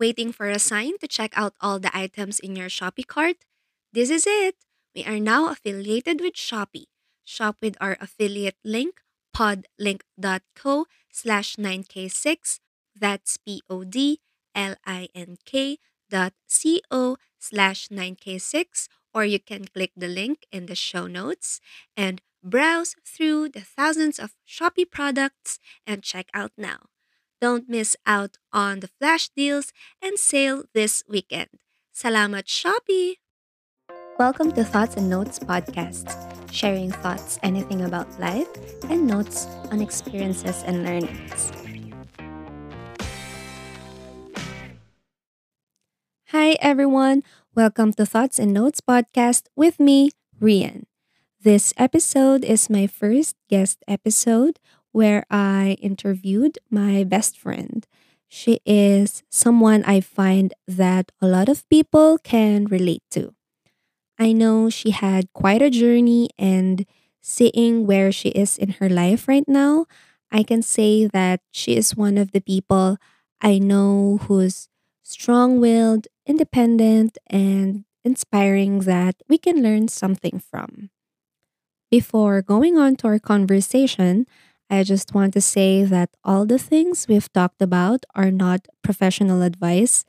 [0.00, 3.44] Waiting for a sign to check out all the items in your Shopee cart?
[3.92, 4.56] This is it.
[4.94, 6.86] We are now affiliated with Shopee.
[7.22, 9.02] Shop with our affiliate link,
[9.36, 12.60] podlink.co slash 9k6.
[12.98, 14.18] That's P-O-D-L-I-N-K
[16.10, 21.60] dot C-O slash 9k6 or you can click the link in the show notes
[21.96, 26.89] and browse through the thousands of Shopee products and check out now.
[27.40, 31.48] Don't miss out on the flash deals and sale this weekend.
[31.94, 33.16] Salamat Shopee!
[34.18, 36.12] Welcome to Thoughts and Notes podcast,
[36.52, 38.48] sharing thoughts, anything about life,
[38.92, 41.48] and notes on experiences and learnings.
[46.28, 47.22] Hi everyone,
[47.56, 50.10] welcome to Thoughts and Notes podcast with me,
[50.40, 50.84] Rian.
[51.40, 54.60] This episode is my first guest episode
[54.92, 57.86] where I interviewed my best friend.
[58.28, 63.34] She is someone I find that a lot of people can relate to.
[64.18, 66.86] I know she had quite a journey, and
[67.22, 69.86] seeing where she is in her life right now,
[70.30, 72.98] I can say that she is one of the people
[73.40, 74.68] I know who's
[75.02, 80.90] strong willed, independent, and inspiring that we can learn something from.
[81.90, 84.26] Before going on to our conversation,
[84.70, 89.42] I just want to say that all the things we've talked about are not professional
[89.42, 90.04] advice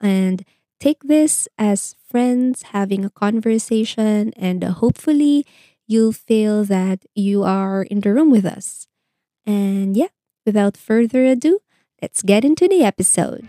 [0.00, 0.44] and
[0.80, 5.46] take this as friends having a conversation and hopefully
[5.86, 8.88] you'll feel that you are in the room with us.
[9.46, 10.10] And yeah,
[10.44, 11.60] without further ado,
[12.02, 13.46] let's get into the episode.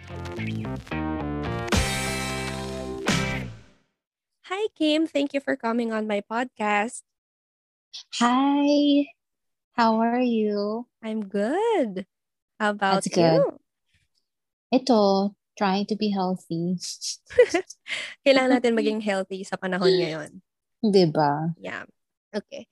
[4.46, 5.08] Hi, Kim.
[5.08, 7.02] Thank you for coming on my podcast.
[8.20, 9.08] Hi,
[9.74, 10.88] how are you?
[11.04, 12.06] I'm good.
[12.60, 13.42] How about That's good.
[13.42, 13.60] you?
[14.72, 16.78] Ito, trying to be healthy.
[18.26, 20.32] Kailangan natin maging healthy sa panahon ngayon.
[20.82, 21.54] Diba?
[21.60, 21.86] Yeah.
[22.32, 22.68] Okay.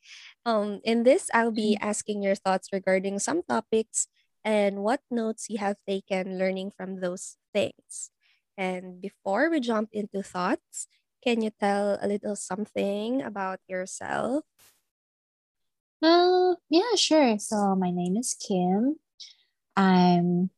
[0.45, 4.08] Um, in this, I'll be asking your thoughts regarding some topics
[4.43, 8.11] and what notes you have taken learning from those things.
[8.55, 10.88] And before we jump into thoughts,
[11.23, 14.48] can you tell a little something about yourself?
[16.02, 17.37] Uh, yeah, sure.
[17.39, 18.95] So my name is Kim.
[19.76, 20.49] I'm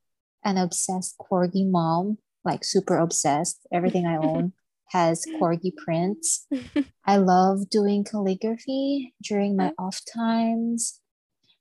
[0.43, 3.65] an obsessed corgi mom, like super obsessed.
[3.71, 4.53] Everything I own
[4.89, 6.47] has corgi prints.
[7.05, 10.99] I love doing calligraphy during my off times.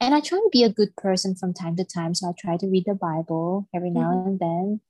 [0.01, 2.15] And I try to be a good person from time to time.
[2.15, 4.27] So I try to read the Bible every now Mhm.
[4.27, 4.81] and then.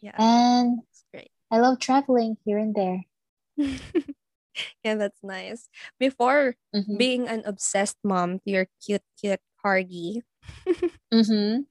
[0.00, 0.80] Yeah, And
[1.12, 1.30] great.
[1.50, 3.04] I love traveling here and there.
[4.84, 5.68] yeah, that's nice.
[5.98, 7.00] Before Mm-hmm.
[7.00, 10.22] being an obsessed mom to your cute, cute corgi,
[11.12, 11.66] Mm-hmm.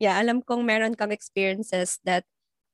[0.00, 2.24] yeah, alam kong meron kang experiences that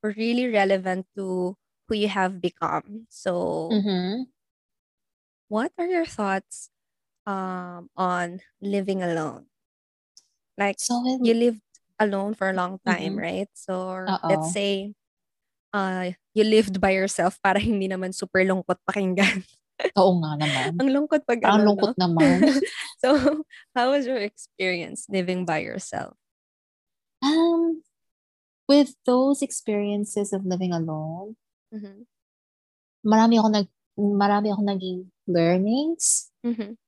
[0.02, 1.56] were really relevant to
[1.88, 3.06] who you have become.
[3.10, 3.34] So,
[3.72, 4.22] Mm-hmm.
[5.48, 6.70] what are your thoughts
[7.26, 9.46] um on living alone?
[10.58, 11.62] Like So you lived
[11.98, 13.18] alone for a long time, Mhm.
[13.18, 13.48] right?
[13.54, 14.18] So Oo.
[14.28, 14.94] let's say
[15.72, 19.42] uh you lived by yourself para hindi naman super lungkot pakinggan.
[20.00, 20.70] oo nga naman.
[20.78, 22.02] Ang lungkot pag Parang ano, lungkot no?
[22.08, 22.38] naman.
[23.02, 23.14] so,
[23.74, 26.14] how was your experience living by yourself?
[27.22, 27.82] Um,
[28.70, 31.34] with those experiences of living alone,
[31.74, 32.06] Mhm.
[33.04, 33.68] marami ako nag
[33.98, 36.30] marami ako naging learnings.
[36.46, 36.78] Mhm.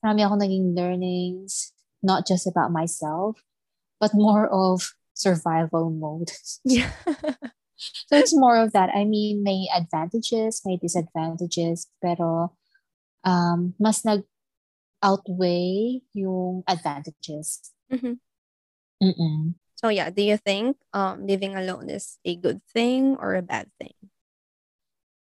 [0.00, 3.36] Marami ako naging learnings not just about myself,
[4.00, 6.32] but more of survival mode.
[6.64, 6.92] Yeah.
[8.08, 8.92] So it's more of that.
[8.92, 12.52] I mean, may advantages, may disadvantages, pero
[13.24, 14.24] um, mas nag
[15.00, 17.72] outweigh yung advantages.
[17.88, 18.20] Mhm.
[19.00, 19.56] Mm-mm.
[19.80, 23.72] So yeah, do you think um living alone is a good thing or a bad
[23.80, 23.96] thing?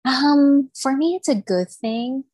[0.06, 2.24] Um, for me, it's a good thing.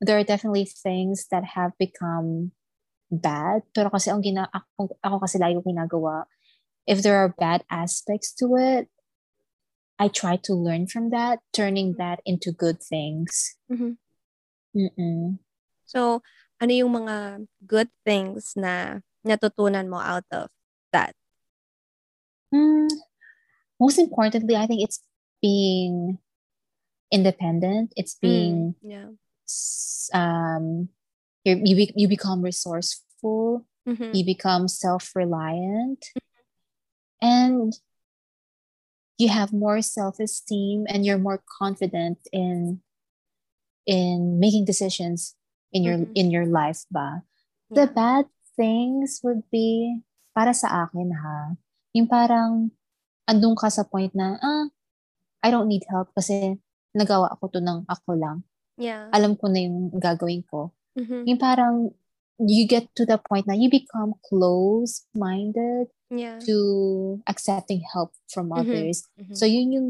[0.00, 2.52] There are definitely things that have become
[3.10, 3.62] bad.
[3.74, 6.26] Pero kasi ang gina ako, ako kasi lagi ginagawa,
[6.88, 8.88] if there are bad aspects to it,
[10.00, 13.60] I try to learn from that, turning that into good things.
[13.68, 14.00] Mhm.
[14.72, 15.38] Mm-mm.
[15.84, 16.24] So,
[16.56, 20.48] ano yung mga good things na natutunan mo out of
[20.96, 21.12] that?
[22.54, 22.88] Mm,
[23.76, 25.04] most importantly, I think it's
[25.44, 26.16] being
[27.12, 27.92] independent.
[28.00, 29.12] It's being Yeah.
[30.16, 30.88] um,
[31.44, 33.68] you you, be, you become resourceful.
[33.88, 34.12] Mhm.
[34.12, 36.12] you become self-reliant
[37.22, 37.74] and
[39.18, 42.80] you have more self-esteem and you're more confident in
[43.86, 45.34] in making decisions
[45.72, 46.12] in your Mhm.
[46.14, 47.24] in your life ba
[47.72, 47.94] the Yeah.
[47.96, 48.24] bad
[48.56, 50.02] things would be
[50.36, 51.56] para sa akin ha
[51.96, 52.70] yung parang
[53.28, 54.72] andun ka sa point na, ah,
[55.44, 56.56] I don't need help kasi
[56.96, 58.40] nagawa ko to ng ako lang.
[58.80, 59.12] Yeah.
[59.12, 60.72] Alam ko na yung gagawin ko.
[60.96, 61.28] Mhm.
[61.28, 61.92] Yung parang,
[62.38, 66.38] you get to the point na you become close-minded Yeah.
[66.46, 68.58] to accepting help from Mhm.
[68.62, 69.04] others.
[69.18, 69.34] Mhm.
[69.36, 69.88] So yun yung,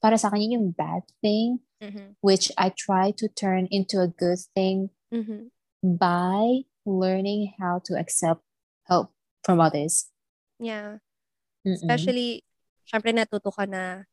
[0.00, 2.16] para sa akin, yun yung bad thing, Mhm.
[2.24, 5.52] which I try to turn into a good thing Mhm.
[5.84, 8.40] by learning how to accept
[8.88, 9.12] help
[9.44, 10.10] from others.
[10.58, 10.98] Yeah.
[11.66, 11.76] Mm-mm.
[11.76, 12.42] Especially,
[12.88, 14.06] syempre natuto ka na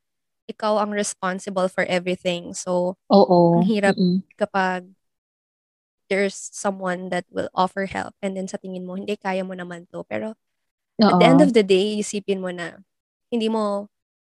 [0.50, 2.52] ikaw ang responsible for everything.
[2.54, 3.62] So, Oo.
[3.62, 4.26] ang hirap Mm-mm.
[4.36, 4.92] kapag
[6.14, 9.90] there's someone that will offer help and then sa tingin mo, hindi, kaya mo naman
[9.90, 10.06] to.
[10.06, 10.38] Pero
[11.02, 12.78] at the end of the day, isipin mo na
[13.34, 13.90] hindi mo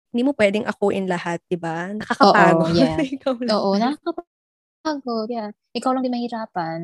[0.08, 1.92] hindi mo pwedeng akuin lahat, di ba?
[1.92, 2.72] Nakakapagod.
[2.72, 2.96] Oo, yeah.
[3.20, 3.52] Ikaw lang.
[3.52, 5.28] Oo, nakakapagod.
[5.28, 5.52] Yeah.
[5.76, 6.80] Ikaw lang din mahirapan.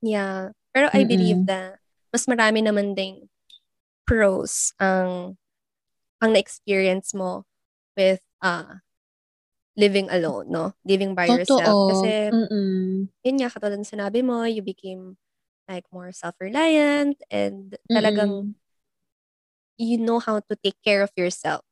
[0.00, 0.56] Yeah.
[0.72, 1.52] Pero I believe Mm-mm.
[1.52, 1.76] na
[2.08, 3.28] mas marami naman ding
[4.08, 5.36] pros ang
[6.24, 7.44] ang na-experience mo
[7.92, 8.80] with uh,
[9.74, 10.74] living alone, no?
[10.86, 11.74] Living by yourself.
[11.74, 11.88] Totoo.
[11.90, 13.08] Kasi, Mm-mm.
[13.26, 15.16] yun nga, katulad ng sinabi mo, you became
[15.68, 18.54] like more self-reliant and talagang Mm-mm.
[19.80, 21.64] you know how to take care of yourself.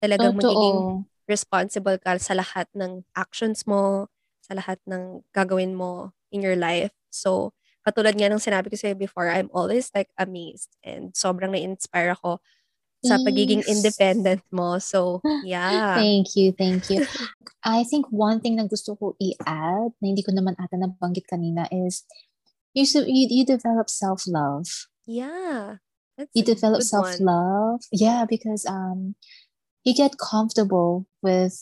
[0.00, 1.04] Talagang magiging Totoo.
[1.28, 4.08] responsible ka sa lahat ng actions mo,
[4.44, 6.92] sa lahat ng gagawin mo in your life.
[7.08, 7.52] So,
[7.84, 12.40] katulad nga ng sinabi ko sa'yo before, I'm always like amazed and sobrang na-inspire ako
[13.04, 14.80] sa pagiging independent mo.
[14.80, 15.94] So, yeah.
[15.94, 17.04] Thank you, thank you.
[17.64, 21.64] I think one thing na gusto ko i-add, na hindi ko naman ata nabanggit kanina,
[21.72, 22.04] is
[22.76, 24.68] you, you, you develop self-love.
[25.06, 25.80] Yeah.
[26.16, 27.04] That's You develop good one.
[27.04, 27.80] self-love.
[27.90, 29.16] Yeah, because um,
[29.82, 31.56] you get comfortable with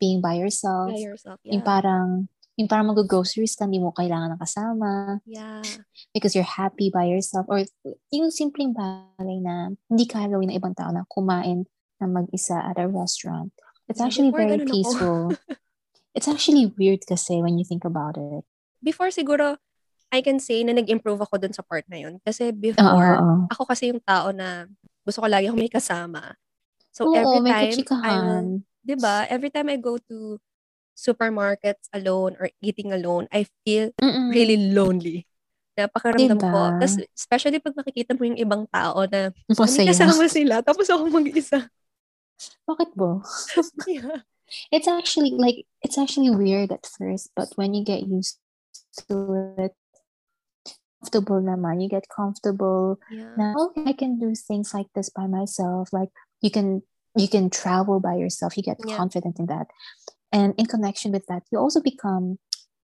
[0.00, 0.94] being by yourself.
[0.94, 1.38] By yourself.
[1.42, 1.66] Yung Yeah.
[1.66, 2.28] parang,
[2.58, 5.22] yung parang mag-groceries ka, hindi mo kailangan ng kasama.
[5.22, 5.62] Yeah.
[6.10, 7.62] because you're happy by yourself or
[8.10, 11.70] yung simpleng bagay na hindi kaya gawin ng ibang tao na kumain
[12.02, 13.54] na mag-isa at a restaurant.
[13.86, 15.38] It's actually before very peaceful.
[16.18, 18.42] it's actually weird kasi when you think about it.
[18.82, 19.62] Before siguro,
[20.10, 22.18] I can say na nag-improve ako dun sa part na yun.
[22.26, 23.46] Kasi before, oo.
[23.52, 24.66] ako kasi yung tao na
[25.06, 26.34] gusto ko lagi akong may kasama.
[26.90, 28.44] So Oo, every time, I will, kachikahan.
[28.82, 29.16] 'di ba?
[29.28, 30.40] Every time I go to
[30.98, 34.34] supermarkets alone or eating alone, I feel Mm-mm.
[34.34, 35.30] really lonely.
[35.78, 36.74] Napakaramdam ko.
[36.74, 39.94] Tapos, especially pag nakikita mo yung ibang tao na Masaya.
[39.94, 41.70] kasama sila, tapos ako mag-isa.
[42.66, 43.22] Bakit bo?
[43.86, 44.26] Yeah.
[44.72, 48.40] It's actually like, it's actually weird at first, but when you get used
[49.06, 49.76] to it,
[50.98, 53.36] comfortable naman, you get comfortable Yeah.
[53.38, 55.92] na okay, I can do things like this by myself.
[55.92, 56.10] Like
[56.42, 56.82] you can
[57.14, 58.56] you can travel by yourself.
[58.56, 58.96] You get Yeah.
[58.98, 59.68] confident in that.
[60.32, 62.38] And in connection with that, you also become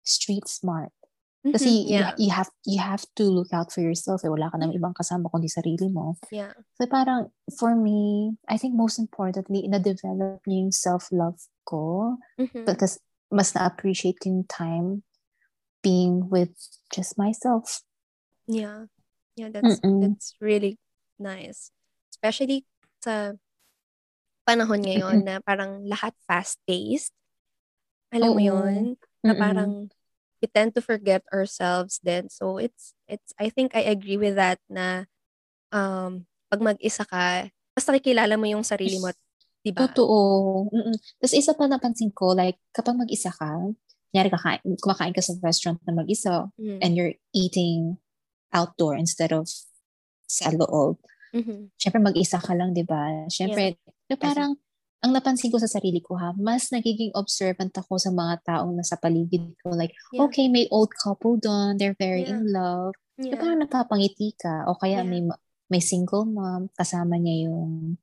[0.07, 0.95] street smart.
[1.43, 2.15] Kasi Mhm, you, yeah.
[2.23, 4.23] you have you have to look out for yourself.
[4.23, 4.31] Eh.
[4.31, 6.15] Wala ka namang ibang kasama kundi sarili mo.
[6.31, 6.55] Yeah.
[6.79, 12.63] So parang for me, I think most importantly, na-develop niyo yung self-love ko Mhm.
[12.63, 13.03] because
[13.35, 15.03] mas na-appreciate ko yung time
[15.83, 16.55] being with
[16.95, 17.83] just myself.
[18.47, 18.87] Yeah.
[19.35, 19.99] Yeah, that's Mm-mm.
[20.15, 20.79] that's really
[21.19, 21.75] nice.
[22.15, 22.63] Especially
[23.03, 23.35] sa
[24.47, 27.11] panahon ngayon na parang lahat fast-paced.
[28.13, 28.47] Alam mo Oo.
[28.47, 28.83] 'yun?
[29.25, 29.41] Na Mm-mm.
[29.41, 29.73] parang
[30.43, 32.29] we tend to forget ourselves then.
[32.29, 35.09] So it's it's I think I agree with that na
[35.73, 39.09] um pag mag-isa ka, mas nakikilala mo yung sarili mo,
[39.65, 39.89] 'di ba?
[39.89, 40.69] Totoo.
[40.69, 40.97] Mm-mm.
[41.17, 43.57] Tapos isa pa napansin ko, like, kapag mag-isa ka,
[44.13, 46.79] nyari kakain, kumakain ka sa restaurant na mag-isa, Mm.
[46.85, 47.97] and you're eating
[48.53, 49.49] outdoor instead of
[50.29, 51.01] sa loob.
[51.33, 51.73] Mhm.
[51.81, 53.25] Siyempre, mag-isa ka lang, di ba?
[53.33, 53.81] Siyempre,
[54.13, 54.61] na parang,
[55.03, 58.95] ang napansin ko sa sarili ko ha, mas nagiging observant ako sa mga taong nasa
[58.95, 59.75] paligid ko.
[59.75, 60.25] Like, Yeah.
[60.31, 62.39] okay, may old couple doon, they're very Yeah.
[62.39, 62.95] in love.
[63.19, 63.39] Na Yeah.
[63.43, 64.65] parang napapangiti ka.
[64.71, 65.11] O kaya Yeah.
[65.11, 67.99] may ma- may single mom, kasama niya yung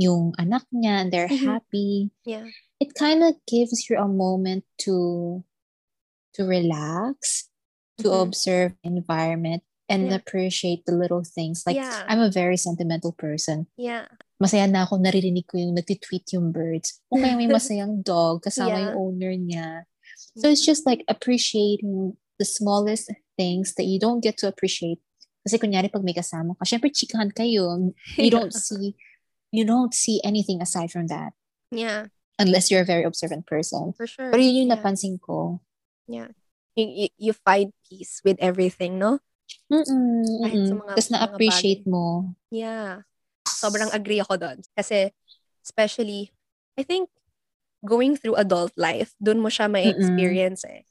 [0.00, 1.44] yung anak niya, and they're Mhm.
[1.44, 2.08] happy.
[2.24, 2.48] Yeah.
[2.80, 5.44] It kind of gives you a moment to
[6.32, 7.50] to relax,
[8.00, 8.22] to Mhm.
[8.24, 9.60] observe environment,
[9.92, 10.16] and Yeah.
[10.16, 11.66] appreciate the little things.
[11.68, 12.06] Like, Yeah.
[12.08, 13.66] I'm a very sentimental person.
[13.76, 14.08] Yeah.
[14.40, 17.04] Masaya na ako naririnig ko yung nagtitweet yung birds.
[17.12, 18.80] O kaya may masayang dog kasama Yeah.
[18.88, 19.68] yung owner niya.
[20.40, 24.98] So it's just like appreciating the smallest things that you don't get to appreciate.
[25.44, 27.92] Kasi kunyari pag may kasama ka, syempre chikahan kayo.
[28.16, 28.96] You don't see
[29.52, 31.34] you don't see anything aside from that
[31.74, 32.06] Yeah,
[32.38, 33.92] unless you're a very observant person.
[33.92, 34.30] for sure.
[34.32, 34.78] Pero yun yung yeah.
[34.80, 35.60] napansin ko.
[36.08, 36.32] Yeah.
[36.78, 39.18] You, you, you find peace with everything, no?
[39.66, 40.70] Mm-mm, mm-mm.
[40.78, 42.30] mga- Tapos na-appreciate mo.
[42.54, 43.02] Yeah.
[43.60, 44.58] Sobrang agree ako doon.
[44.72, 45.12] Kasi,
[45.60, 46.32] especially,
[46.80, 47.12] I think,
[47.84, 50.84] going through adult life, doon mo siya may experience eh.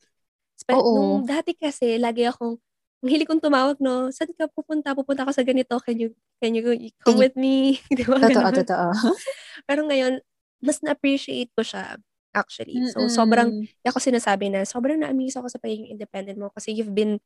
[0.58, 0.94] Spe- Oo.
[0.94, 2.58] Nung dati kasi, lagi akong,
[3.00, 4.12] ang hilig kong tumawag, no?
[4.12, 4.92] Saan ka pupunta?
[4.92, 5.80] Pupunta ako sa ganito.
[5.80, 6.10] Can you,
[6.44, 6.64] can you
[7.00, 7.80] come with me?
[7.96, 8.20] Di ba?
[8.20, 8.56] Totoo, Ganun.
[8.66, 8.88] totoo.
[9.70, 10.20] Pero ngayon,
[10.60, 11.96] mas na-appreciate ko siya,
[12.36, 12.76] actually.
[12.92, 13.72] So, sobrang, Mm-mm.
[13.80, 17.24] kaya ako sinasabi na, sobrang na-amaze ako sa pagiging independent mo kasi you've been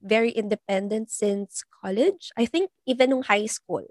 [0.00, 2.32] very independent since college.
[2.36, 3.84] I think even nung high school.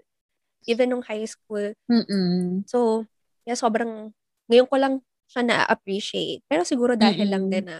[0.66, 1.72] Even nung high school.
[1.90, 2.66] Mm-mm.
[2.66, 3.06] So,
[3.46, 4.10] yeah, sobrang,
[4.50, 4.94] ngayon ko lang
[5.30, 6.42] siya na-appreciate.
[6.50, 7.54] Pero siguro dahil lang Mm-mm.
[7.54, 7.78] din na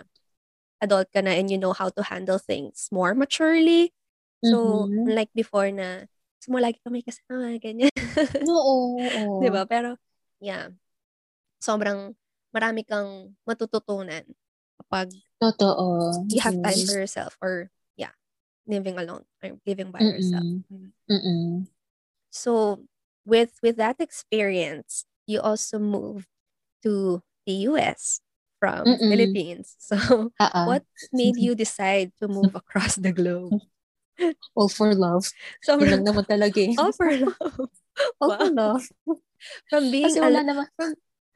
[0.78, 3.90] adult ka na and you know how to handle things more maturely.
[4.46, 5.10] So, Mhm.
[5.10, 6.06] unlike before na,
[6.46, 7.90] mo lagi ka may kasama, ganyan.
[8.46, 8.74] Oo,
[9.10, 9.42] oo.
[9.42, 9.66] Di ba?
[9.66, 9.98] Pero,
[10.38, 10.70] yeah.
[11.58, 12.14] Sobrang
[12.54, 14.22] marami kang matututunan
[14.78, 15.10] kapag
[15.42, 16.22] Totoo.
[16.30, 17.66] you have time for yourself or,
[17.98, 18.14] yeah,
[18.70, 20.46] living alone or living by yourself.
[21.10, 21.66] Mm-mm.
[22.36, 22.84] So,
[23.24, 26.28] with with that experience, you also moved
[26.84, 28.20] to the US
[28.60, 29.08] from Mm-mm.
[29.08, 29.76] Philippines.
[29.88, 30.68] So, ah.
[30.68, 33.56] what made you decide to move across the globe?
[34.56, 35.28] All for love.
[35.64, 36.76] So, Yun naman talaga eh.
[36.76, 37.68] all for love.
[38.20, 38.76] All for Wow.
[38.76, 38.84] love.
[39.72, 40.66] From being Kasi wala al- naman.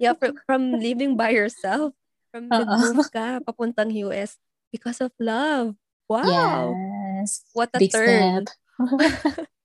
[0.01, 1.93] yeah, from, from living by yourself,
[2.33, 2.61] from Oo.
[2.61, 4.37] nag-move ka papuntang US
[4.73, 5.77] because of love.
[6.09, 6.75] Wow.
[7.21, 7.45] Yes.
[7.53, 8.49] What a Big turn.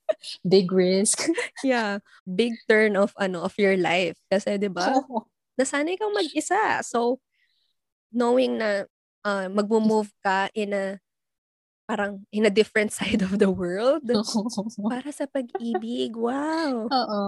[0.47, 1.25] Big risk.
[1.63, 1.99] Yeah.
[2.23, 4.17] Big turn of ano of your life.
[4.29, 5.01] Kasi 'di ba?
[5.01, 5.25] Oo.
[5.55, 6.83] nasanay kang mag-isa.
[6.83, 7.23] So,
[8.11, 8.83] knowing na
[9.23, 10.99] uh, magmo-move ka in a
[11.87, 14.03] parang in a different side of the world
[14.89, 16.13] para sa pag-ibig.
[16.13, 16.91] Wow.
[16.91, 17.23] Oo.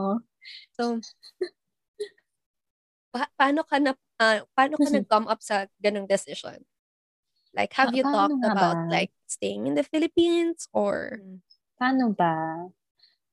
[0.76, 1.00] So,
[3.16, 6.62] pa- paano ka na ah, paano ka nag-come up sa ganung decision?
[7.56, 8.92] Like, have you paano talked about ba?
[8.92, 11.18] like staying in the Philippines or
[11.78, 12.68] Paano ba?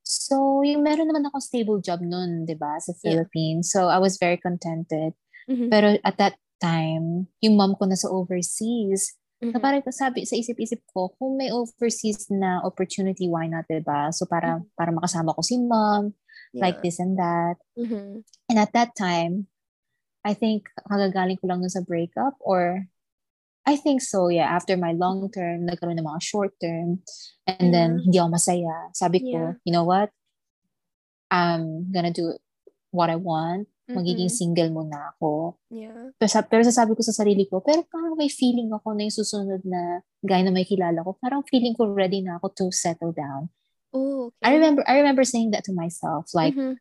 [0.05, 3.25] So, yung meron naman ako stable job nun, di ba, sa Yeah.
[3.25, 3.73] Philippines.
[3.73, 5.17] So, I was very contented.
[5.49, 9.17] Mhm, Pero at that time, yung mom ko nasa overseas.
[9.41, 13.81] Na mhm, parang sabi sa isip-isip ko, kung may overseas na opportunity, why not, di
[13.81, 14.13] ba?
[14.13, 16.13] So, para, para makasama ko si mom,
[16.61, 16.85] like yeah.
[16.85, 17.57] this and that.
[17.77, 19.49] Mhm, And at that time,
[20.25, 22.89] I think kagagaling ko lang nun sa breakup or
[23.64, 24.44] I think so, yeah.
[24.52, 27.00] After my long term, nagkaroon ng mga short term.
[27.49, 28.02] And then, Yeah.
[28.04, 28.76] hindi ako masaya.
[28.92, 29.52] Sabi ko, Yeah.
[29.64, 30.12] you know what?
[31.30, 32.37] I'm gonna do
[32.92, 33.68] what I want.
[33.85, 35.61] Magiging mhm, single muna ako.
[35.68, 36.16] Yeah.
[36.16, 39.61] Pero, pero sasabi ko sa sarili ko, pero parang may feeling ako na yung susunod
[39.61, 41.21] na guy na may kilala ko.
[41.21, 43.52] Parang feeling ko ready na ako to settle down.
[43.92, 44.40] Oh, okay.
[44.40, 46.80] I remember I remember saying that to myself like Mhm,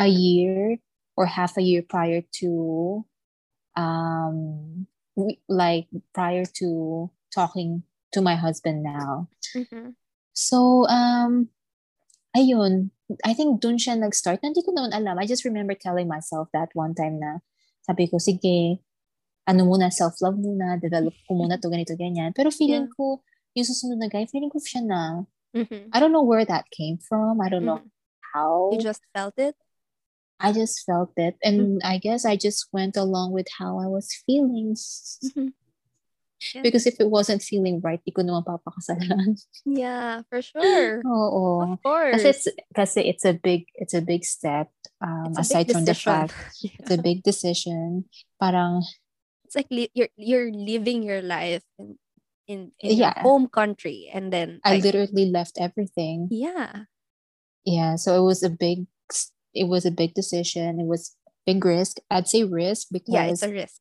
[0.00, 0.80] a year
[1.20, 2.48] or half a year prior to
[3.76, 9.28] um we- like prior to talking to my husband now.
[9.56, 9.96] mhm,
[10.32, 11.48] So um
[12.36, 12.90] ayun,
[13.24, 14.40] I think dun siya nag-start.
[14.40, 15.20] Hindi ko naman alam.
[15.20, 17.44] I just remember telling myself that one time na
[17.84, 18.80] sabi ko, sige,
[19.44, 22.32] ano muna, self-love muna, develop ko muna to ganito, ganyan.
[22.32, 23.20] Pero feeling ko,
[23.52, 26.96] yung susunod na guy, feeling ko siya na, mhm, I don't know where that came
[26.96, 27.42] from.
[27.42, 27.90] I don't know mhm.
[28.32, 28.70] how.
[28.72, 29.58] You just felt it?
[30.42, 31.38] I just felt it.
[31.42, 34.74] And I guess I just went along with how I was feeling.
[34.74, 35.54] Mhm.
[36.54, 36.62] Yeah.
[36.66, 39.38] Because if it wasn't feeling right, di ko naman papakasalan.
[39.64, 40.98] Yeah, for sure.
[41.06, 41.78] Oo.
[41.78, 42.18] Of course.
[42.18, 42.44] Kasi it's,
[42.74, 44.66] kasi it's a big, it's a big step.
[44.98, 46.34] Um, It's aside from the fact,
[46.82, 48.10] it's a big decision.
[48.42, 48.82] Parang,
[49.46, 51.94] it's like li- you're you're living your life in
[52.50, 56.26] in, in your home country and then I literally left everything.
[56.34, 56.90] yeah
[57.62, 58.90] Yeah, so it was a big,
[59.54, 60.80] it was a big decision.
[60.80, 61.16] It was
[61.46, 61.98] big risk.
[62.10, 63.80] I'd say risk because yeah it's a risk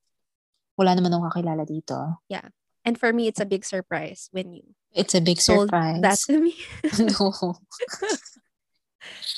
[0.79, 2.17] wala naman akong kakilala dito.
[2.25, 2.49] Yeah.
[2.81, 6.01] And for me it's a big surprise when you It's a big surprise.
[6.01, 6.57] that to me
[6.99, 7.61] no.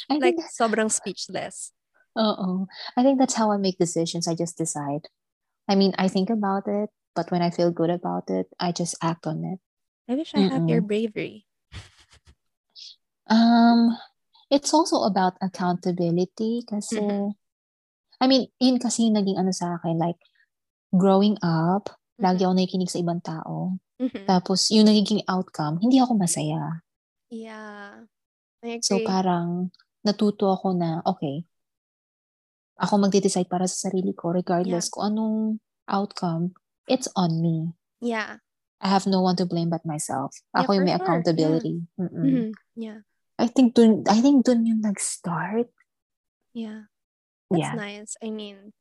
[0.07, 1.75] I like think, sobrang speechless
[2.15, 2.67] uh-oh.
[2.95, 4.27] I think that's how I make decisions.
[4.27, 5.09] I just decide.
[5.67, 8.93] I mean, I think about it, but when I feel good about it, I just
[9.01, 9.57] act on it.
[10.05, 11.49] I wish I have your bravery
[13.27, 13.97] Um,
[14.53, 17.33] it's also about accountability kasi, Mhm.
[18.21, 20.21] I mean, yun kasi yung naging ano sa akin, like,
[20.93, 21.89] growing up,
[22.21, 22.47] lagi Mhm.
[22.47, 23.81] ako nakikinig sa ibang tao.
[23.97, 24.29] Mhm.
[24.29, 26.85] Tapos, yung nagiging outcome, hindi ako masaya.
[27.33, 28.05] yeah
[28.61, 29.73] I agree So, parang,
[30.05, 31.49] natuto ako na, okay,
[32.77, 35.37] ako magde-decide para sa sarili ko, regardless kung anong
[35.89, 36.53] outcome,
[36.85, 37.73] it's on me.
[37.99, 38.37] yeah
[38.83, 40.35] I have no one to blame but myself.
[40.51, 40.99] Yeah, Ako yung for may sure.
[41.07, 41.75] accountability.
[41.95, 42.21] Mm-mm.
[42.21, 42.47] Mhm.
[42.75, 42.99] yeah
[43.39, 45.69] I think dun, I think dun yung nag-start.
[46.53, 46.85] yeah
[47.49, 47.73] that's Yeah.
[47.73, 48.73] nice I mean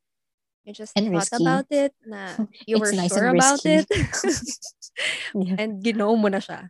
[0.65, 1.41] you just And thought risky.
[1.41, 2.37] about it na
[2.69, 3.89] you were nice sure about it
[5.33, 5.57] yeah.
[5.57, 6.69] and ginaw mo na siya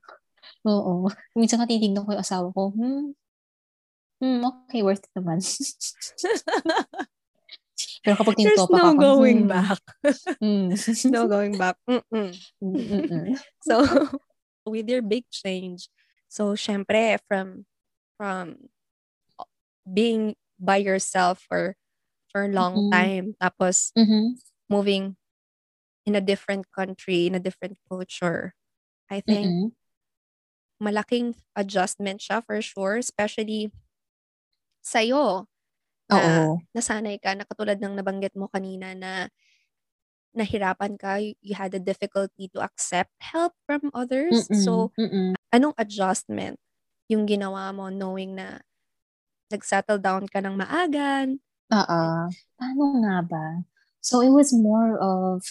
[0.64, 1.12] Oo.
[1.36, 3.12] Minsan ka titignan ko yung asawa ko, hmm,
[4.24, 5.44] hmm, okay, worth it naman.
[8.04, 9.80] Pero kapag There's tinutopak no ako, going hmm, back.
[10.40, 10.72] hmm.
[11.12, 11.76] no going back.
[11.84, 12.32] Mm-mm.
[12.64, 13.36] Mm-mm.
[13.64, 13.84] So,
[14.64, 15.92] with your big change.
[16.32, 17.68] So, syempre, from
[18.18, 18.70] from
[19.84, 21.76] being by yourself for
[22.32, 22.92] for a long Mm-mm.
[22.92, 24.40] time, tapos Mhm.
[24.70, 25.16] moving
[26.06, 28.54] in a different country, in a different culture,
[29.10, 29.72] I think Mm-mm.
[30.82, 33.72] malaking adjustment siya for sure, especially
[34.84, 35.48] sa'yo
[36.12, 36.60] na Oo.
[36.76, 39.30] nasanay ka na katulad ng nabanggit mo kanina na
[40.34, 44.50] nahirapan ka, you, you had a difficulty to accept help from others.
[44.50, 44.66] Mm-mm.
[44.66, 45.38] So, Mm-mm.
[45.54, 46.58] anong adjustment
[47.12, 48.64] yung ginawa mo knowing na
[49.52, 51.38] nag-settle down ka ng maagan?
[51.74, 52.04] Oo.
[52.58, 53.48] Paano nga ba?
[54.04, 55.44] So it was more of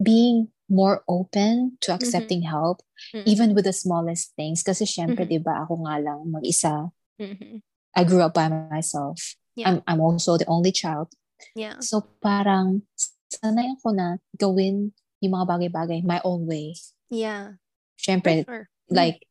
[0.00, 2.80] being more open to accepting help,
[3.12, 3.26] Mm-mm.
[3.26, 4.62] even with the smallest things.
[4.62, 5.30] Kasi syempre, Mhm.
[5.30, 6.94] di ba, ako nga lang mag-isa.
[7.18, 7.60] Mhm.
[7.98, 9.34] I grew up by myself.
[9.58, 9.66] Yeah.
[9.66, 11.10] I'm, I'm also the only child.
[11.58, 11.82] Yeah.
[11.82, 12.86] So parang
[13.26, 16.78] sanay ako na gawin yung mga bagay-bagay my own way.
[17.10, 17.58] Yeah.
[17.98, 18.70] Syempre, sure.
[18.88, 19.26] like,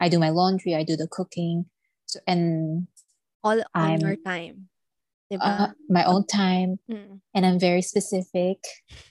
[0.00, 1.66] I do my laundry, I do the cooking,
[2.08, 2.86] so, and
[3.44, 4.68] All on I'm- your time.
[5.30, 7.20] uh, my own time, Mm.
[7.36, 8.58] and I'm very specific.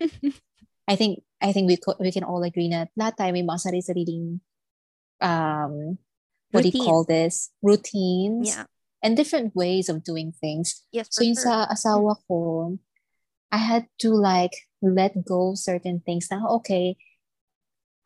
[0.90, 3.62] I think I think we co- we can all agree that lahat tayo may mga
[3.62, 4.42] sarili-sariling
[5.22, 5.96] um
[6.52, 8.66] what do you call this routines Yeah.
[9.06, 10.84] and different ways of doing things.
[10.92, 11.46] Yes, So yun sure.
[11.46, 12.76] sa asawa ko,
[13.54, 16.98] I had to like let go of certain things na okay,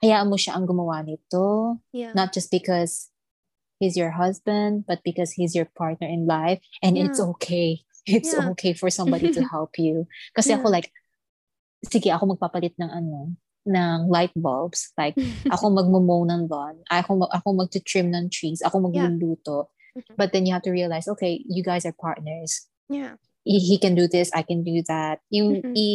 [0.03, 2.11] hayaan mo siya ang gumawa nito, Yeah.
[2.11, 3.07] not just because
[3.79, 7.31] he's your husband, but because he's your partner in life and it's Yeah.
[7.35, 7.69] okay.
[8.03, 8.51] It's Yeah.
[8.51, 10.05] okay for somebody to help you.
[10.35, 10.75] Kasi ako Yeah.
[10.83, 10.89] like
[11.87, 13.35] sige, ako magpapalit ng ano,
[13.67, 14.91] ng light bulbs.
[14.95, 15.15] Like,
[15.55, 16.79] ako magmumow ng lawn.
[16.91, 18.59] Ako, ako magtitrim ng trees.
[18.63, 19.71] Ako magluluto.
[19.95, 20.15] Mhm.
[20.15, 22.67] But then you have to realize, okay, you guys are partners.
[22.91, 23.15] yeah.
[23.43, 25.19] He, he can do this, I can do that.
[25.27, 25.75] Yung Mhm.
[25.75, 25.91] i,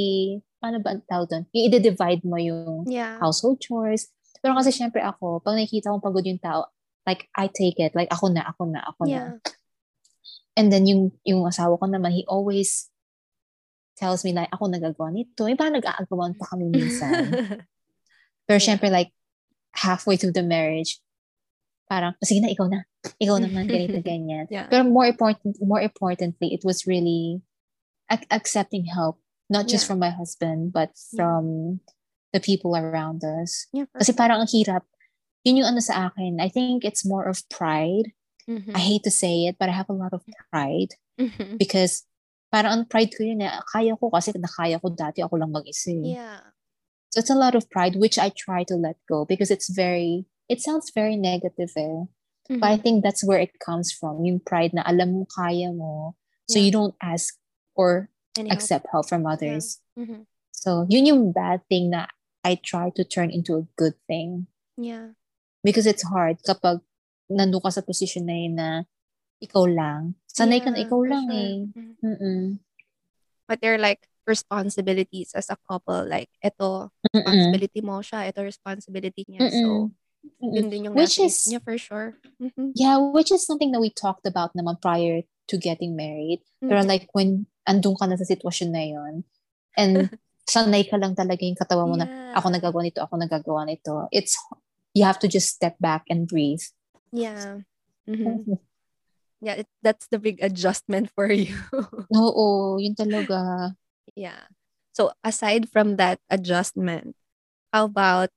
[0.59, 1.45] paano ba ang tawag doon?
[1.51, 3.19] I-divide mo yung Yeah.
[3.23, 4.11] household chores.
[4.39, 6.71] Pero kasi syempre ako, pag nakikita kong pagod yung tao,
[7.07, 7.95] like, I take it.
[7.95, 9.11] Like, ako na, ako na, ako na.
[9.11, 9.31] Yeah.
[10.59, 12.91] And then yung, yung asawa ko naman, he always
[13.97, 15.47] tells me like, ako nagagawa nito.
[15.47, 17.11] Yung parang nag-aagawan pa kami minsan.
[18.47, 18.67] Pero Yeah.
[18.67, 19.11] syempre like,
[19.75, 20.99] halfway through the marriage,
[21.87, 22.83] parang, sige na, ikaw na.
[23.19, 24.47] Ikaw naman, ganito, ganyan.
[24.51, 24.67] Yeah.
[24.67, 27.43] Pero more important, more importantly, it was really
[28.11, 29.89] ac- accepting help, not just Yeah.
[29.95, 31.81] from my husband, but from
[32.33, 33.67] the people around us.
[33.73, 34.85] Yeah, for Kasi parang ang hirap.
[35.45, 36.41] Yun yung ano sa akin.
[36.41, 38.13] I think it's more of pride.
[38.45, 38.77] Mhm.
[38.77, 41.57] I hate to say it, but I have a lot of pride Mhm.
[41.57, 42.05] because
[42.53, 43.53] parang ang pride ko yun eh.
[43.73, 45.93] Kaya ko kasi nakaya ko dati ako lang mag-isa.
[45.93, 46.17] eh.
[46.21, 46.53] Yeah.
[47.13, 50.29] So it's a lot of pride which I try to let go because it's very,
[50.53, 52.05] it sounds very negative eh.
[52.49, 52.83] But I Mhm.
[52.85, 54.25] think that's where it comes from.
[54.25, 56.17] Yung pride na alam mo kaya mo.
[56.49, 56.65] So Yeah.
[56.69, 57.37] you don't ask
[57.77, 58.09] or
[58.39, 59.83] Any accept help from others.
[59.99, 60.27] Mhm.
[60.55, 62.07] So yun yung bad thing na
[62.47, 64.47] I try to turn into a good thing.
[64.79, 65.19] Yeah.
[65.63, 66.81] Because it's hard kapag
[67.29, 68.69] nandun ka sa position na yun na
[69.43, 70.15] ikaw lang.
[70.31, 71.39] Sanay ka na Yeah, ikaw lang sure.
[71.39, 71.55] eh.
[71.75, 71.93] Mhm.
[71.99, 72.43] Mm-mm.
[73.47, 76.05] But they're like responsibilities as a couple.
[76.05, 77.25] Like, ito, Mm-mm.
[77.25, 78.29] responsibility mo siya.
[78.29, 79.49] Ito, responsibility niya.
[79.51, 80.43] So, Mm-mm.
[80.43, 80.53] Mm-mm.
[80.55, 82.19] yun din yung Which is- niya for sure.
[82.41, 82.73] Mhm.
[82.77, 86.45] Yeah, which is something that we talked about naman prior to getting married.
[86.61, 86.89] Pero Mhm.
[86.89, 89.15] like when andun ka na sa sitwasyon na yon
[89.77, 90.09] and
[90.49, 92.37] sanay ka lang talaga yung katawan mo na Yeah.
[92.41, 94.05] ako nagagawa nito, ako nagagawa nito.
[94.13, 94.37] It's,
[94.93, 96.61] you have to just step back and breathe.
[97.13, 97.65] Yeah.
[98.09, 98.61] Mhm.
[99.41, 101.57] Yeah, it, that's the big adjustment for you.
[102.13, 103.73] Oo, yun talaga.
[104.17, 104.49] yeah.
[104.93, 107.15] So aside from that adjustment,
[107.73, 108.29] how about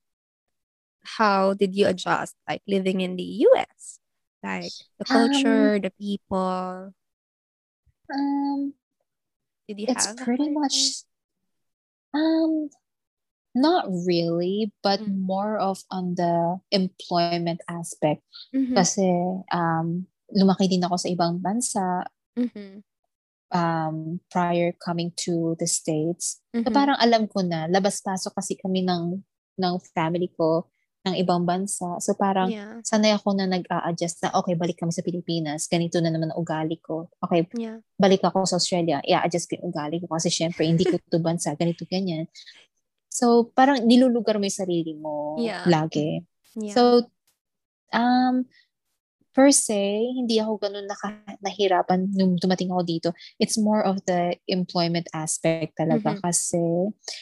[1.19, 3.99] how did you adjust like living in the US?
[4.43, 6.93] Like the culture, the people.
[8.13, 8.73] Um,
[9.69, 11.03] Did you it's pretty much,
[12.13, 12.69] um,
[13.55, 15.21] not really, but Mm.
[15.21, 18.23] more of on the employment aspect.
[18.53, 18.73] Mhm.
[18.75, 19.07] Kasi,
[19.51, 22.05] um, lumaki din ako sa ibang bansa,
[22.37, 22.83] Mhm.
[23.51, 26.39] um, prior coming to the States.
[26.63, 26.73] So Mhm.
[26.73, 29.19] parang alam ko na, labas-pasok kasi kami ng,
[29.59, 30.71] ng family ko
[31.01, 31.97] ng ibang bansa.
[31.97, 32.77] So parang Yeah.
[32.85, 35.65] sanay ako na nag-a-adjust na, okay, balik kami sa Pilipinas.
[35.65, 37.09] Ganito na naman ang ugali ko.
[37.25, 37.81] Okay, Yeah.
[37.97, 39.01] balik ako sa Australia.
[39.01, 41.53] I-adjust ko yung ugali ko kasi syempre hindi ko to bansa.
[41.61, 42.29] Ganito, ganyan.
[43.09, 45.65] So parang nilulugar mo yung sarili mo Yeah.
[45.65, 46.21] lagi.
[46.53, 46.75] Yeah.
[46.77, 46.81] So,
[47.91, 48.45] um,
[49.31, 53.09] per se, hindi ako ganun naka, nahirapan nung dumating ako dito.
[53.39, 56.21] It's more of the employment aspect talaga Mhm.
[56.21, 56.63] kasi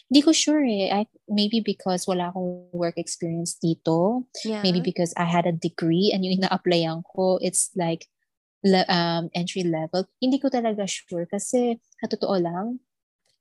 [0.09, 0.89] hindi ko sure eh.
[0.89, 4.25] I, maybe because wala akong work experience dito.
[4.41, 4.65] yeah.
[4.65, 8.09] Maybe because I had a degree and yung ina-applyan ko, it's like
[8.65, 10.09] le- um, entry level.
[10.17, 12.81] Hindi ko talaga sure kasi sa totoo lang,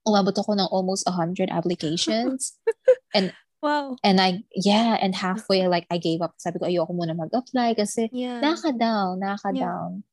[0.04, 2.56] umabot ako ng almost 100 applications
[3.16, 3.98] and Wow.
[4.06, 6.38] And I, yeah, and halfway, like, I gave up.
[6.38, 8.38] Sabi ko, ayoko muna mag-apply kasi Yeah.
[8.38, 10.06] nakaka-down, nakaka-down.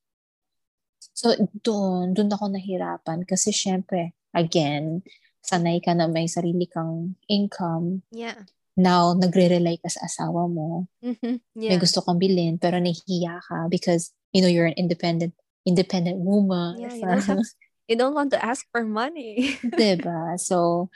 [1.13, 1.31] So,
[1.61, 5.05] doon, doon ako nahirapan kasi syempre, again,
[5.45, 8.01] sanay ka na may sarili kang income.
[8.09, 8.49] Yeah.
[8.75, 10.89] Now, nagre-rely ka sa asawa mo.
[10.99, 11.39] Mhm.
[11.55, 11.79] May Yeah.
[11.79, 16.77] gusto kang bilhin, pero nahihiya ka because, you know, you're an independent independent woman.
[16.77, 17.41] Yeah, you don't have
[17.89, 19.57] you don't want to ask for money.
[19.77, 20.37] diba?
[20.41, 20.89] So,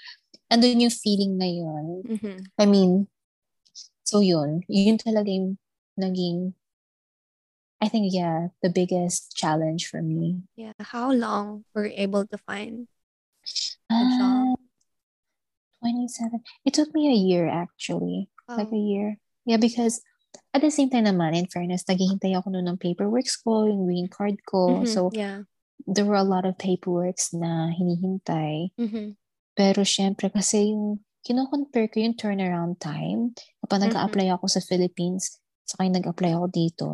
[0.52, 2.04] andun yung feeling na yun.
[2.06, 2.38] Mhm.
[2.58, 3.08] I mean,
[4.04, 4.62] so yun.
[4.68, 5.58] Yun talaga yung
[5.98, 6.54] naging,
[7.80, 10.44] I think, yeah, the biggest challenge for me.
[10.58, 10.74] Yeah.
[10.80, 12.90] How long were you able to find
[13.90, 14.60] a Ah, job?
[15.80, 16.44] 27.
[16.66, 18.28] It took me a year actually.
[18.50, 18.90] Like a Wow.
[18.92, 19.08] year.
[19.46, 20.02] Yeah, because
[20.54, 24.10] at the same time naman, in fairness, naghihintay ako noon ng paperworks ko, yung green
[24.12, 24.84] card ko.
[24.84, 24.88] Mhm.
[24.92, 25.48] So, yeah.
[25.88, 28.76] there were a lot of paperworks na hinihintay.
[28.76, 29.16] Mhm.
[29.60, 33.36] Pero syempre, kasi yung kino-compare ko yung turnaround time.
[33.60, 33.86] Kapag Mhm.
[33.91, 36.88] nag-apply ako sa Philippines, saka yung nag-apply ako dito,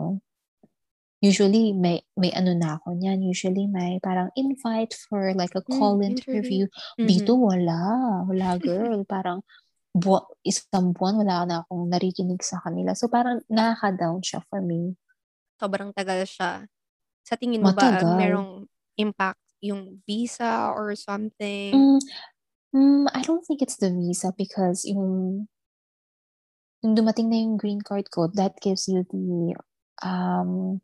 [1.21, 3.21] usually may may ano na ako niyan.
[3.21, 6.65] Usually may parang invite for like a Mm, call interview.
[6.65, 6.65] interview.
[6.97, 7.45] Dito Mhm.
[7.45, 7.81] wala.
[8.25, 9.05] Wala girl.
[9.13, 9.45] parang
[9.93, 12.97] buwa, isang buwan wala na akong narikinig sa kanila.
[12.97, 14.97] So parang nakaka-down siya for me.
[15.61, 16.65] Sobrang tagal siya.
[17.21, 18.17] Sa tingin mo ba Matagal.
[18.17, 18.51] merong
[18.97, 21.73] impact yung visa or something?
[21.73, 21.97] Mm,
[22.75, 25.47] mm, I don't think it's the visa because yung
[26.83, 29.55] yung dumating na yung green card ko, that gives you the
[30.03, 30.83] um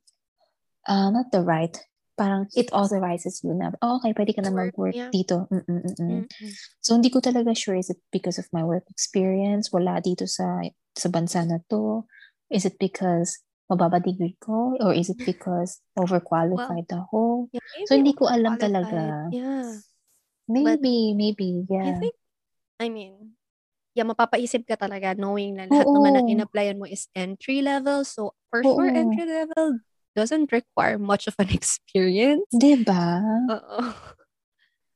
[0.88, 1.76] uh, not the right.
[2.18, 5.10] Parang it authorizes you na, oh, okay, pwede ka na Work, mag-work yeah.
[5.10, 5.50] dito.
[5.50, 6.30] Mm-mm-mm.
[6.78, 9.74] So, hindi ko talaga sure, is it because of my work experience?
[9.74, 10.62] Wala dito sa
[10.94, 12.06] sa bansa na to?
[12.52, 14.78] Is it because mababa degree ko?
[14.78, 17.50] Or is it because overqualified ako?
[17.56, 19.32] Yeah, So, hindi ko alam talaga.
[19.34, 19.82] Yeah.
[20.60, 22.00] Maybe, maybe, I yeah.
[22.00, 22.16] think,
[22.80, 23.40] I mean,
[23.96, 26.32] yeah, mapapaisip ka talaga knowing na lahat naman ng Oo.
[26.36, 28.04] in-applyan mo is entry level.
[28.04, 28.96] So, for sure, Oo.
[28.96, 29.80] entry level
[30.16, 32.48] doesn't require much of an experience.
[32.52, 33.22] Diba?
[33.48, 33.80] Oo.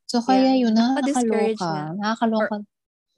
[0.08, 1.96] So, kaya Yeah, yun, nakakaloka.
[1.98, 2.56] Nakakaloka.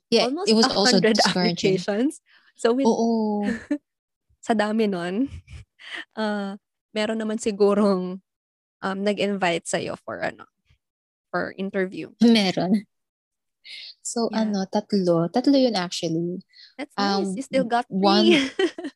[0.08, 1.76] Yeah, Almost it was also discouraging.
[1.78, 2.24] applications.
[2.56, 3.44] So, with, Oo.
[4.46, 5.28] sa dami nun,
[6.18, 6.56] uh,
[6.96, 8.18] meron naman sigurong
[8.82, 10.48] um, nag-invite sa'yo for ano,
[11.30, 12.10] for interview.
[12.22, 12.86] Meron.
[14.00, 14.48] So, Yeah.
[14.48, 15.28] ano, tatlo.
[15.28, 16.40] Tatlo yun actually.
[16.80, 17.28] That's nice.
[17.28, 18.24] Um, You still got one-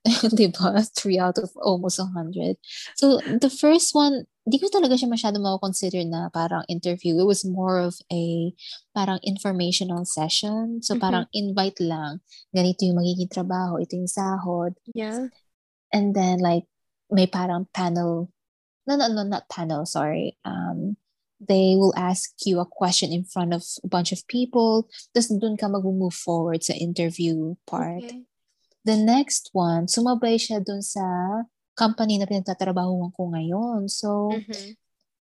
[0.32, 0.48] three.
[0.48, 0.80] diba?
[0.96, 2.56] Three out of almost a hundred.
[2.96, 7.20] So, the first one, di ko talaga siya masyado mako-consider na parang interview.
[7.20, 8.56] It was more of a
[8.96, 10.80] parang informational session.
[10.80, 11.00] So, Mhm.
[11.04, 12.24] parang invite lang.
[12.56, 13.76] Ganito yung magiging trabaho.
[13.76, 14.72] Ito yung sahod.
[14.96, 15.28] yeah.
[15.92, 16.64] And then, like,
[17.12, 18.32] may parang panel.
[18.88, 20.40] No, no, no, not panel, sorry.
[20.48, 20.96] Um,
[21.42, 24.86] they will ask you a question in front of a bunch of people.
[25.10, 28.06] Tapos dun ka mag-move forward sa interview part.
[28.06, 28.22] Okay.
[28.86, 31.02] The next one, sumabay siya dun sa
[31.74, 33.90] company na pinagtatrabahuan ko ngayon.
[33.90, 34.78] So, Mhm.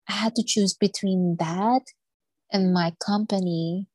[0.10, 1.94] I had to choose between that
[2.50, 3.86] and my company.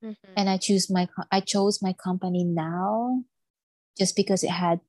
[0.00, 0.32] Mhm.
[0.36, 3.24] And I choose my I chose my company now
[3.98, 4.80] just because it had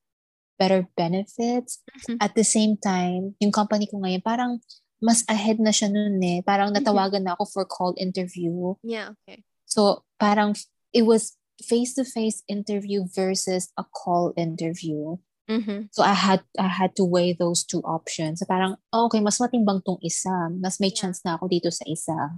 [0.56, 1.84] better benefits.
[2.08, 2.24] Mhm.
[2.24, 4.64] At the same time, yung company ko ngayon, parang
[5.00, 6.40] mas ahead na siya nun eh.
[6.44, 8.76] Parang natawagan na ako for call interview.
[8.84, 9.44] Yeah, okay.
[9.66, 10.56] So, parang
[10.92, 15.20] it was face-to-face interview versus a call interview.
[15.50, 15.90] Mhm.
[15.92, 18.40] So I had I had to weigh those two options.
[18.40, 20.54] So parang oh, okay, mas matimbang tong isa.
[20.54, 21.00] Mas may Yeah.
[21.02, 22.38] chance na ako dito sa isa.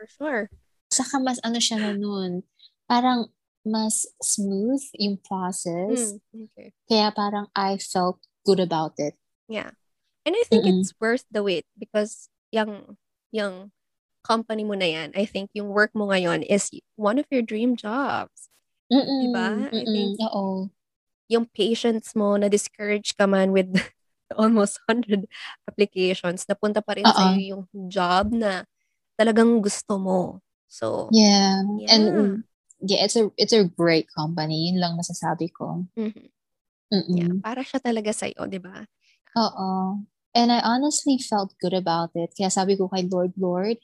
[0.00, 0.42] For sure.
[0.88, 2.48] Saka mas ano siya na nun,
[2.88, 3.28] parang
[3.60, 6.16] mas smooth yung process.
[6.32, 6.68] Mm, okay.
[6.88, 9.20] Kaya parang I felt good about it.
[9.52, 9.76] Yeah.
[10.26, 10.82] And I think Mm-mm.
[10.82, 12.98] it's worth the wait because yung
[13.30, 13.70] yung
[14.26, 16.66] company mo na yan, I think yung work mo ngayon is
[16.98, 18.50] one of your dream jobs.
[18.90, 19.70] Mm-mm, Diba?
[19.70, 20.66] I mm-mm, think- Oo.
[21.30, 23.70] Yung patience mo, na-discourage ka man with
[24.38, 25.26] almost 100
[25.66, 27.14] applications, napunta pa rin Oo.
[27.14, 28.66] sa'yo yung job na
[29.18, 30.42] talagang gusto mo.
[30.66, 31.62] So, Yeah.
[31.78, 31.90] yeah.
[31.94, 32.06] And
[32.82, 34.70] yeah, it's a it's a great company.
[34.70, 35.86] Yun lang masasabi ko.
[35.94, 36.30] Mhm.
[36.94, 37.14] Mm-mm.
[37.18, 38.86] Yeah, para siya talaga sa'yo, di ba?
[39.34, 39.98] Oo.
[40.36, 42.36] And I honestly felt good about it.
[42.36, 43.80] Kaya sabi ko kay Lord, Lord,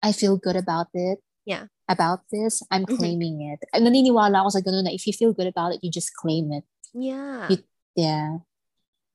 [0.00, 1.20] I feel good about it.
[1.44, 1.68] Yeah.
[1.84, 2.64] About this.
[2.72, 2.96] I'm Mhm.
[2.96, 3.60] claiming it.
[3.76, 6.48] And naniniwala ako sa ganun na if you feel good about it, you just claim
[6.56, 6.64] it.
[6.96, 7.52] Yeah.
[7.52, 8.40] You- Yeah.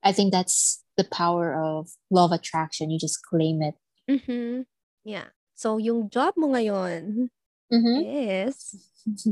[0.06, 2.94] I think that's the power of law of attraction.
[2.94, 3.76] You just claim it.
[4.08, 4.70] Mm-hmm.
[5.04, 5.34] Yeah.
[5.58, 7.34] So, yung job mo ngayon
[7.74, 8.00] Mm-hmm.
[8.02, 8.78] is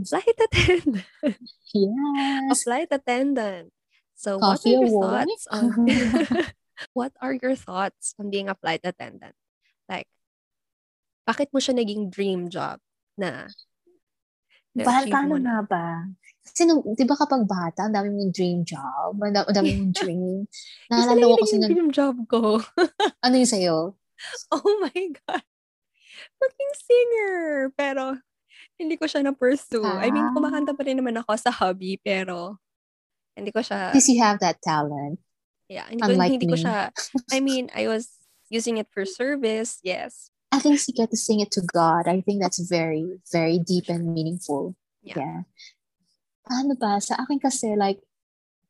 [0.10, 1.06] flight attendant.
[1.24, 1.34] a
[1.74, 2.66] Yes.
[2.66, 3.72] flight attendant.
[4.18, 5.26] So, Coffee what are your award?
[5.30, 5.66] thoughts on
[6.94, 9.36] what are your thoughts on being a flight attendant?
[9.90, 10.08] Like,
[11.26, 12.80] bakit mo siya naging dream job
[13.18, 13.48] na
[14.78, 15.44] paano mo na.
[15.44, 15.88] nga ba?
[16.48, 19.70] Kasi nung, di ba kapag bata, ang dami mong dream job, ang da- ang dami
[19.76, 20.46] mong dream.
[20.88, 22.62] Naalala ko kasi nun, dream job ko.
[23.26, 23.78] ano yung sa'yo?
[24.54, 25.46] oh my God.
[26.38, 27.36] Maging singer.
[27.76, 28.18] Pero,
[28.78, 29.82] hindi ko siya na-pursue.
[29.86, 30.34] I mean, Ah.
[30.34, 32.62] kumakanta pa rin naman ako sa hobby, pero
[33.34, 35.18] hindi ko siya, Because you have that talent.
[35.70, 36.64] Yeah, hindi ko, unlike hindi ko me.
[36.64, 36.92] siya,
[37.36, 38.10] I mean, I was
[38.50, 40.32] using it for service, yes.
[40.52, 42.08] I think you get to sing it to God.
[42.08, 44.76] I think that's very, very deep and meaningful.
[45.04, 45.20] Yeah.
[45.20, 45.40] Yeah.
[46.48, 47.04] Paano ba?
[47.04, 48.00] Sa akin kasi, like,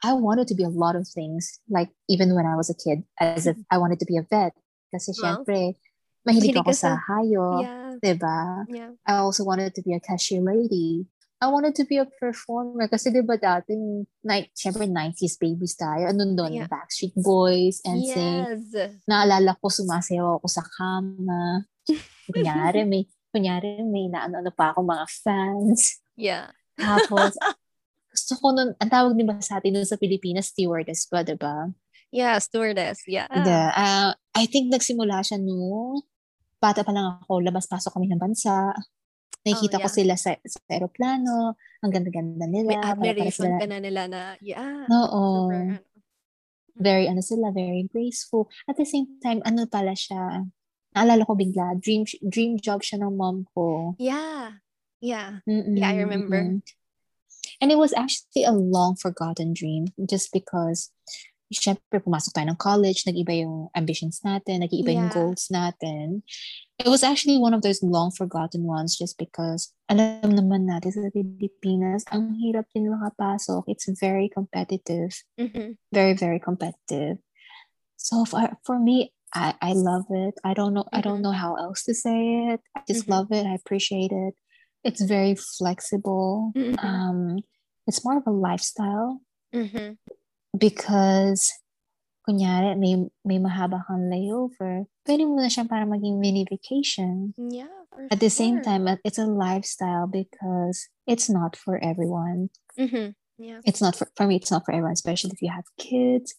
[0.02, 1.62] I wanted to be a lot of things.
[1.70, 3.70] Like, even when I was a kid, as if mm-hmm.
[3.70, 4.58] I wanted to be a vet.
[4.90, 5.78] Kasi Well, syempre,
[6.26, 7.62] mahilig ako sa sa- hayop.
[7.62, 8.66] Yeah, Diba?
[8.70, 8.92] yeah.
[9.06, 11.06] I also wanted to be a cashier lady.
[11.38, 13.78] I wanted to be a performer kasi di ba dati,
[14.26, 16.10] night, syempre 90s babies tayo.
[16.10, 16.66] Ano doon?
[16.66, 16.66] Yeah.
[16.66, 18.74] Backstreet Boys, NSYNC.
[18.74, 18.98] Yes.
[19.06, 21.70] Naalala ko, sumasayaw ako sa kama.
[22.34, 26.02] Kunyari, may, kunyari, may naano-ano pa ako mga fans.
[26.18, 26.50] Yeah.
[26.74, 27.38] Tapos,
[28.18, 31.70] gusto ko nun, ang tawag din ba sa atin nun sa Pilipinas, stewardess ba, diba?
[32.10, 33.06] Yeah, stewardess.
[33.06, 33.30] Yeah.
[33.30, 33.70] Yeah.
[33.78, 36.02] Uh, I think nagsimula siya nung
[36.58, 38.74] bata pa lang ako, labas-pasok kami ng bansa.
[39.48, 39.96] Nakikita Oh, ko yeah.
[39.96, 41.56] sila sa, sa aeroplano.
[41.80, 42.76] Ang ganda-ganda nila.
[42.76, 44.84] May admiration sila- ka na nila na, yeah.
[44.92, 45.48] Oo.
[45.48, 45.80] Super, ano.
[46.78, 48.52] Very, ano sila, very graceful.
[48.68, 50.46] At the same time, ano pala siya,
[50.94, 53.96] naalala ko bigla, dream dream job siya ng mom ko.
[53.98, 54.62] Yeah.
[55.02, 55.42] Yeah.
[55.50, 56.38] Mm-mm, Yeah, I remember.
[56.44, 56.62] mm-mm.
[57.58, 60.94] And it was actually a long forgotten dream just because
[61.52, 66.22] syempre pumasok tayo ng college, nag-iba yung ambitions natin, nag-iba yung goals natin.
[66.78, 71.10] It was actually one of those long forgotten ones just because alam naman natin sa
[71.10, 73.64] Pilipinas, ang hirap din makapasok.
[73.72, 75.16] It's very competitive.
[75.40, 75.80] Mhm.
[75.90, 77.18] Very, very competitive.
[77.98, 80.36] So for, for me, I, I love it.
[80.44, 81.28] I don't know I don't Mhm.
[81.32, 82.62] know how else to say it.
[82.76, 83.12] I just Mhm.
[83.12, 83.44] love it.
[83.44, 84.36] I appreciate it.
[84.88, 86.56] It's very flexible.
[86.56, 86.80] Mhm.
[86.80, 87.20] Um
[87.88, 89.20] it's more of a lifestyle
[89.52, 89.98] Mhm.
[90.58, 91.54] Because
[92.28, 94.84] kunyari may may mahaba kang layover.
[95.08, 97.32] Pwede mo na siya para maging mini vacation.
[97.38, 97.72] Yeah.
[98.12, 102.50] At the same time, uh, it's a lifestyle because it's not for everyone.
[102.78, 103.16] Mhm.
[103.40, 103.62] Yeah.
[103.66, 106.36] It's not for, for me, it's not for everyone, especially if you have kids,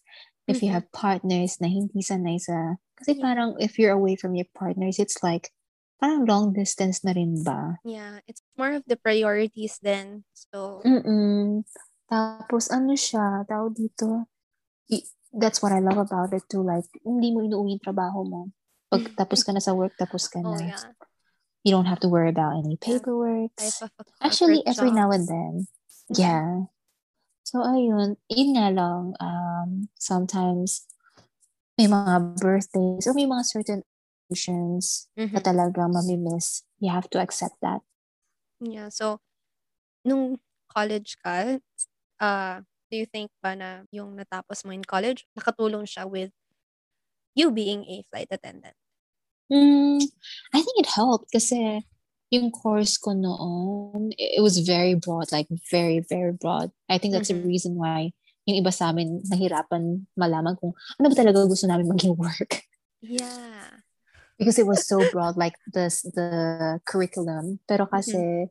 [0.46, 0.74] if you Mhm.
[0.78, 3.22] have partners na hindi sanay sa, kasi Yeah.
[3.24, 5.50] parang if you're away from your partners, it's like,
[5.98, 7.83] parang long distance na rin ba?
[7.83, 8.22] Yeah.
[8.31, 10.26] It's more of the priorities then.
[10.35, 11.66] So, Mm-mm.
[12.09, 14.27] Tapos ano siya, tawag dito,
[14.88, 15.05] y-
[15.37, 18.49] that's what I love about it too, like, hindi mo inuuwi yung trabaho mo.
[18.88, 20.73] Pag tapos ka na sa work, tapos ka oh na.
[20.73, 20.88] yeah.
[21.66, 23.53] You don't have to worry about any paperwork.
[24.25, 25.33] Actually, every now and jobs.
[25.33, 25.55] then.
[26.09, 26.16] Mhm.
[26.16, 26.49] Yeah.
[27.44, 28.16] So, ayun.
[28.33, 29.12] Yun nga lang.
[29.21, 30.88] Um, sometimes,
[31.77, 33.81] may mga birthdays or may mga certain
[34.29, 35.44] occasions na Mhm.
[35.44, 36.64] talaga mamimiss.
[36.81, 37.85] You have to accept that.
[38.64, 38.88] Yeah.
[38.88, 39.21] So,
[40.09, 40.40] nung
[40.73, 41.61] college ka,
[42.20, 46.33] uh, do you think ba na yung natapos mo in college, nakatulong siya with
[47.35, 48.74] you being a flight attendant?
[49.52, 50.02] Mm,
[50.52, 51.81] I think it helped kasi
[52.28, 56.68] yung course ko noon, it was very broad, like very, very broad.
[56.88, 57.40] I think that's Mhm.
[57.42, 58.12] the reason why
[58.48, 62.64] yung iba sa amin nahirapan malaman kung ano ba talaga gusto namin maging work.
[63.00, 63.85] Yeah.
[64.38, 68.46] because it was so broad like the the curriculum pero kasi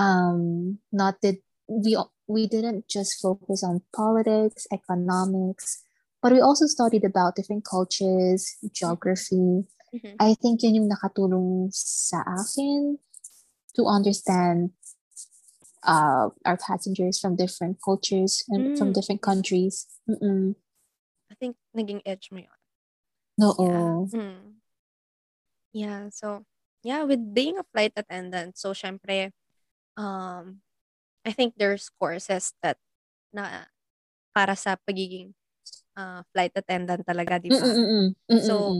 [0.00, 1.36] um not that
[1.68, 1.92] we
[2.30, 5.82] we didn't just focus on politics economics
[6.22, 10.14] but we also studied about different cultures geography Mhm.
[10.22, 13.02] i think yun yung nakatulong sa akin
[13.74, 14.70] to understand
[15.82, 18.96] uh our passengers from different cultures and from Mm.
[18.96, 20.54] different countries Mm-mm.
[21.30, 22.60] I think naging edge mo yun.
[23.38, 23.96] no Yeah.
[24.12, 24.42] Mm.
[25.72, 26.02] Yeah.
[26.10, 26.44] So,
[26.82, 29.30] yeah, with being a flight attendant, so syempre,
[29.96, 30.60] um,
[31.26, 32.78] I think there's courses that
[33.32, 33.68] na
[34.34, 35.34] para sa pagiging
[35.98, 37.80] uh, flight attendant talaga, di ba?
[38.38, 38.78] So.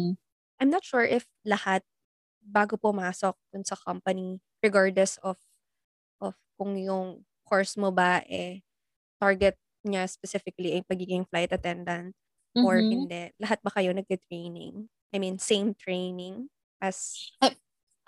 [0.63, 1.83] I'm not sure if lahat
[2.41, 5.37] bago pumasok dun sa company, regardless of
[6.23, 8.63] of kung yung course mo ba eh
[9.23, 12.15] target niya specifically ay pagiging flight attendant
[12.63, 12.91] or Mhm.
[12.91, 13.33] hindi.
[13.43, 14.89] Lahat ba kayo nagte-training?
[15.13, 16.49] I mean, same training
[16.83, 17.33] as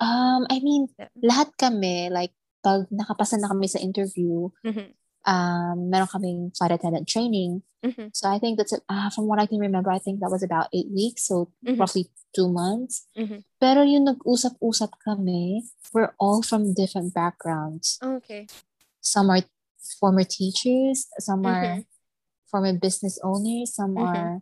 [0.02, 0.90] Um, I mean,
[1.22, 4.94] lahat kami, like, pag nakapasa na kami sa interview, Mhm.
[5.26, 7.62] um, meron kaming flight attendant training.
[7.82, 8.14] Mhm.
[8.14, 10.70] So I think that's, uh, from what I can remember, I think that was about
[10.70, 11.78] eight weeks, so Mhm.
[11.82, 13.10] roughly two months.
[13.18, 13.42] Mhm.
[13.58, 17.98] Pero yung nag-usap-usap kami, we're all from different backgrounds.
[17.98, 18.46] Okay.
[19.02, 19.42] Some are
[19.98, 21.90] former teachers, some are Mhm.
[22.46, 24.06] former business owners, some Mhm.
[24.06, 24.32] are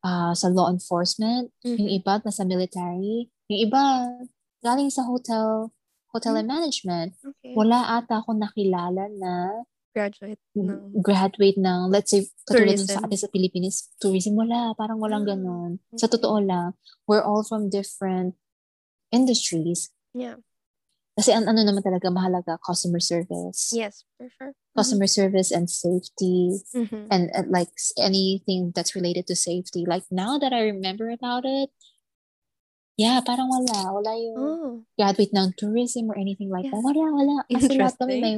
[0.00, 2.00] uh, sa law enforcement, yung Mhm.
[2.00, 3.82] iba nasa military, yung iba
[4.64, 5.68] galing sa hotel,
[6.12, 7.14] hotel and management.
[7.18, 7.50] Okay.
[7.50, 7.54] Okay.
[7.54, 9.32] Wala ata ako nakilala na
[9.90, 14.70] Graduate ng graduate ng, let's say, katulad sa atin sa Pilipinas, tourism, wala.
[14.78, 15.82] Parang walang Ah, ganon.
[15.98, 16.14] Sa okay.
[16.14, 16.78] totoo lang,
[17.10, 18.38] we're all from different
[19.10, 19.90] industries.
[20.14, 20.38] Yeah.
[21.18, 23.74] Kasi ang ano naman talaga mahalaga, customer service.
[23.74, 24.54] Yes, for sure.
[24.78, 26.62] Customer service and safety.
[26.70, 27.10] Mhm.
[27.10, 29.82] and, and like s- anything that's related to safety.
[29.82, 31.74] Like now that I remember about it,
[33.00, 33.96] yeah, parang wala.
[33.96, 36.76] Wala yung Oh, graduate ng tourism or anything like Yeah.
[36.76, 36.84] that.
[36.84, 37.34] Wala, wala.
[37.48, 38.34] Kasi lahat kami may,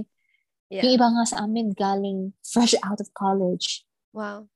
[0.70, 0.94] yung yeah.
[0.94, 3.82] iba nga sa amin galing fresh out of college.
[4.14, 4.46] Wow.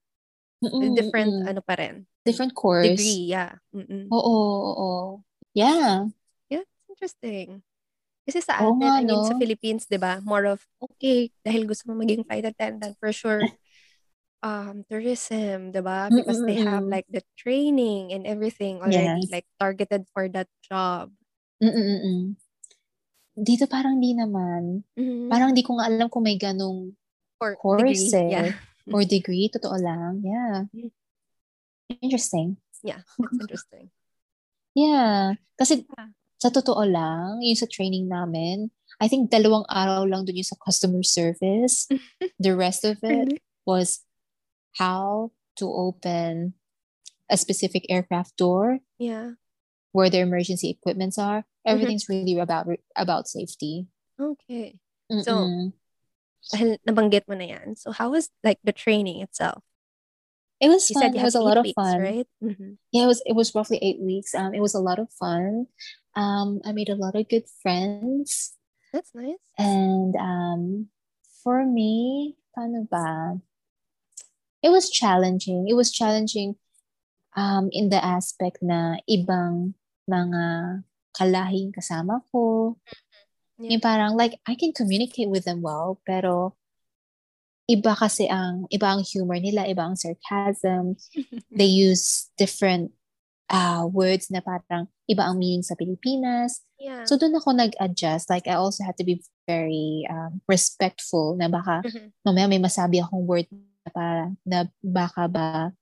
[0.62, 1.50] Mm-mm, Different, mm-mm.
[1.50, 2.06] ano pa rin.
[2.22, 2.86] Different course.
[2.86, 3.58] Degree, yeah.
[3.74, 4.06] Mm-mm.
[4.08, 5.02] Oo, oo, oo.
[5.52, 6.06] Yeah.
[6.48, 7.66] Yeah, it's interesting.
[8.26, 9.40] Kasi sa atin, nga, I mean, sa no?
[9.42, 13.38] Philippines, di ba, more of, okay, dahil gusto mo maging flight attendant, for sure,
[14.46, 16.06] um, tourism, di ba?
[16.06, 16.94] Because they have Mm-mm-mm.
[16.94, 19.34] like the training and everything already, Yes.
[19.34, 21.10] like targeted for that job.
[21.58, 22.38] Mm-mm-mm.
[23.34, 24.86] Dito parang di naman.
[24.94, 25.26] Mhm.
[25.28, 26.94] Parang di ko nga alam kung may ganong
[27.42, 27.82] Or course
[28.14, 28.28] degree, eh.
[28.32, 28.48] yeah.
[28.94, 30.22] Or degree, totoo lang.
[30.24, 30.70] Yeah.
[30.72, 30.90] Mm.
[32.00, 32.56] Interesting.
[32.86, 33.90] Yeah, it's interesting.
[34.76, 35.40] Yeah.
[35.56, 36.12] Kasi Yeah.
[36.36, 38.68] sa totoo lang, yung sa training namin,
[39.00, 41.88] I think dalawang araw lang dun yung sa customer service.
[42.44, 43.40] The rest of it Really?
[43.64, 44.04] was
[44.76, 46.54] how to open
[47.30, 49.40] a specific aircraft door, Yeah.
[49.92, 51.42] where their emergency equipments are.
[51.42, 51.70] Mm-hmm.
[51.72, 53.88] Everything's really about about safety.
[54.20, 54.78] Okay.
[55.22, 55.72] So, Mm-mm.
[56.54, 59.62] dahil nabanggit mo na yan, so how was like the training itself?
[60.56, 61.12] it was You fun.
[61.12, 62.00] It was a lot of weeks, fun.
[62.00, 62.28] right?
[62.40, 62.80] Mhm.
[62.88, 64.32] Yeah, it was it was roughly eight weeks.
[64.32, 65.68] Um, it was a lot of fun.
[66.16, 68.56] Um, I made a lot of good friends.
[68.88, 69.36] That's nice.
[69.60, 70.88] And um,
[71.44, 73.36] for me, paano ba?
[74.66, 75.70] It was challenging.
[75.70, 76.58] It was challenging
[77.38, 79.78] um, in the aspect na ibang
[80.10, 80.82] mga
[81.14, 82.74] kalahing kasama ko.
[83.62, 83.78] Yeah.
[83.78, 86.58] Yung parang like I can communicate with them well, pero
[87.70, 90.98] iba kasi ang iba ang humor nila, iba ang sarcasm.
[91.58, 92.90] They use different
[93.46, 96.66] uh, words na parang iba ang meaning sa Pilipinas.
[96.76, 97.06] Yeah.
[97.06, 98.28] So doon ako nag-adjust.
[98.28, 102.10] Like I also had to be very um, respectful na baka Mhm.
[102.26, 103.46] mamaya may masabi akong word
[103.92, 105.72] para na baka ba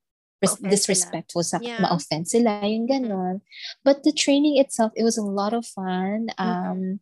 [0.45, 1.81] res- disrespectful sa Yeah.
[1.81, 3.40] ma-offend sila yung ganon.
[3.85, 6.29] But the training itself, it was a lot of fun.
[6.38, 7.01] Um,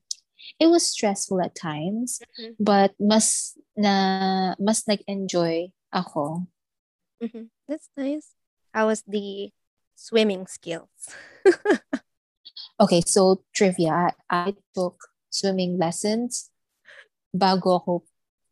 [0.59, 2.59] It was stressful at times, Mhm.
[2.59, 3.95] but mas na
[4.59, 6.51] mas nag-enjoy ako.
[7.23, 7.47] Mhm.
[7.71, 8.35] That's nice.
[8.75, 9.55] How was the
[9.95, 10.91] swimming skills?
[12.81, 14.11] Okay, so trivia.
[14.11, 14.99] I, I took
[15.31, 16.51] swimming lessons
[17.31, 18.03] bago ako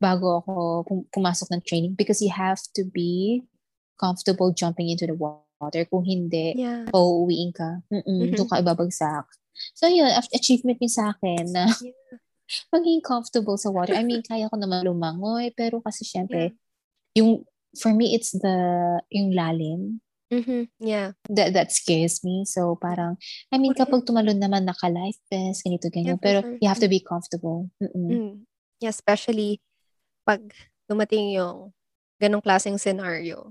[0.01, 0.53] bago ako
[0.89, 3.45] pum- pumasok ng training because you have to be
[4.01, 5.85] comfortable jumping into the water.
[5.85, 6.89] Kung hindi, Yeah.
[6.89, 7.85] pauuwiin ka.
[7.93, 8.37] Mm-mm, Mhm.
[8.41, 9.29] doon ka ibabagsak.
[9.77, 12.17] So yun, achievement yun sa akin na Yeah.
[12.75, 13.93] maging comfortable sa water.
[13.93, 16.57] I mean, kaya ko naman lumangoy, pero kasi syempre,
[17.13, 17.45] yung,
[17.77, 18.57] for me, it's the,
[19.13, 20.01] yung lalim.
[20.33, 20.71] Mhm.
[20.81, 21.13] Yeah.
[21.29, 22.49] That, that scares me.
[22.49, 23.21] So parang,
[23.53, 26.17] I mean, kapag tumalon naman naka-life vest, ganito, ganyan.
[26.17, 26.57] for pero sure.
[26.63, 27.69] you have to be comfortable.
[27.83, 28.09] Mm-mm.
[28.09, 28.35] Mm.
[28.81, 29.61] Yeah, especially
[30.31, 30.43] pag
[30.87, 31.75] dumating yung
[32.23, 33.51] ganong klaseng scenario,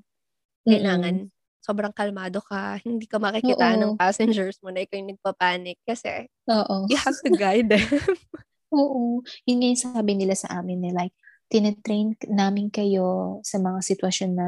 [0.64, 0.72] Mm-mm.
[0.72, 1.16] kailangan
[1.60, 4.00] sobrang kalmado ka, hindi ka makikita ng Oo.
[4.00, 6.88] passengers mo na ikaw yung nagpapanik kasi Oo.
[6.88, 7.84] you have to guide them.
[8.72, 9.20] Oo.
[9.44, 11.16] Yun nga yung sabi nila sa amin eh, like,
[11.52, 14.48] tinetrain namin kayo sa mga sitwasyon na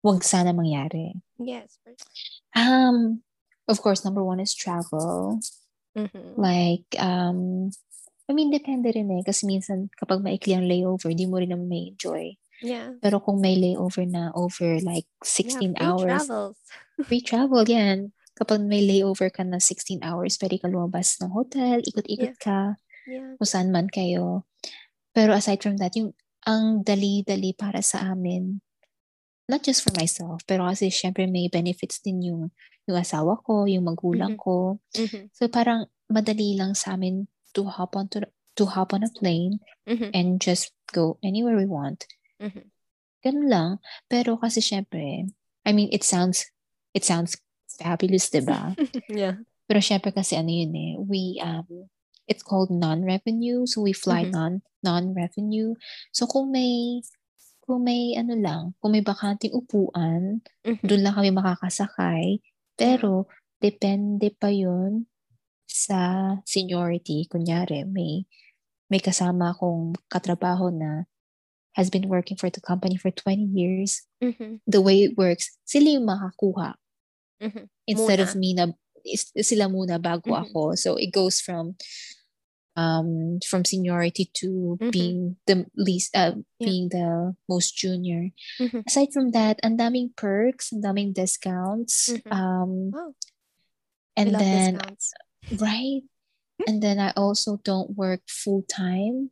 [0.00, 1.14] wag sana mangyari.
[1.38, 1.78] yes.
[2.56, 3.22] Um,
[3.68, 5.38] of course, number one is travel.
[5.92, 6.38] Mhm.
[6.38, 7.70] Like, um,
[8.28, 9.22] I mean, depende rin eh.
[9.26, 12.38] Kasi minsan, kapag maikli ang layover, di mo rin naman may enjoy.
[12.62, 12.94] Yeah.
[13.02, 16.56] Pero kung may layover na over like Yeah, 16 free hours, travels.
[17.08, 18.14] free travel yan.
[18.38, 23.34] Kapag may layover ka na 16 hours, pwede ka lumabas ng hotel, ikot-ikot ka, Yeah.
[23.34, 24.46] kung saan man kayo.
[25.10, 26.14] Pero aside from that, yung
[26.46, 28.62] ang dali-dali para sa amin,
[29.50, 32.42] not just for myself, pero kasi syempre may benefits din yung,
[32.86, 34.40] yung asawa ko, yung magulang Mhm.
[34.40, 34.78] ko.
[34.94, 35.34] Mhm.
[35.34, 38.24] So parang madali lang sa amin to hop on to,
[38.66, 40.10] hop on a plane Mhm.
[40.14, 42.06] and just go anywhere we want.
[42.38, 42.68] Mhm.
[43.24, 43.70] Ganun lang.
[44.10, 45.26] Pero kasi syempre,
[45.64, 46.50] I mean, it sounds,
[46.92, 47.38] it sounds
[47.78, 48.74] fabulous, diba?
[49.08, 49.38] yeah.
[49.66, 51.88] Pero syempre kasi ano yun eh, we, um,
[52.26, 53.64] it's called non-revenue.
[53.66, 54.32] So we fly Mhm.
[54.34, 54.52] non,
[54.82, 55.74] non-revenue.
[56.12, 57.00] So kung may,
[57.62, 60.82] kung may ano lang, kung may bakanting upuan, Mhm.
[60.82, 62.42] doon lang kami makakasakay.
[62.74, 63.30] Pero,
[63.62, 65.06] depende pa yun
[65.72, 67.26] sa seniority.
[67.32, 68.24] Kunyari, may,
[68.92, 71.04] may kasama akong katrabaho na
[71.72, 74.04] has been working for the company for 20 years.
[74.22, 74.60] Mhm.
[74.68, 76.76] The way it works, sila yung makakuha.
[77.40, 77.64] Mhm.
[77.88, 78.28] Instead Muna.
[78.28, 78.64] of me na,
[79.04, 80.40] is- sila muna bago Mhm.
[80.46, 80.74] ako.
[80.76, 81.74] So, it goes from
[82.72, 84.90] um from seniority to Mhm.
[84.92, 86.64] being the least uh, Yeah.
[86.64, 88.32] being the most junior.
[88.60, 88.88] Mhm.
[88.88, 92.08] Aside from that, ang daming perks, ang daming discounts.
[92.08, 92.32] Mhm.
[92.32, 93.12] Um Wow.
[94.16, 95.12] And then discounts.
[95.50, 96.02] Right
[96.66, 99.30] and then I also don't work full time.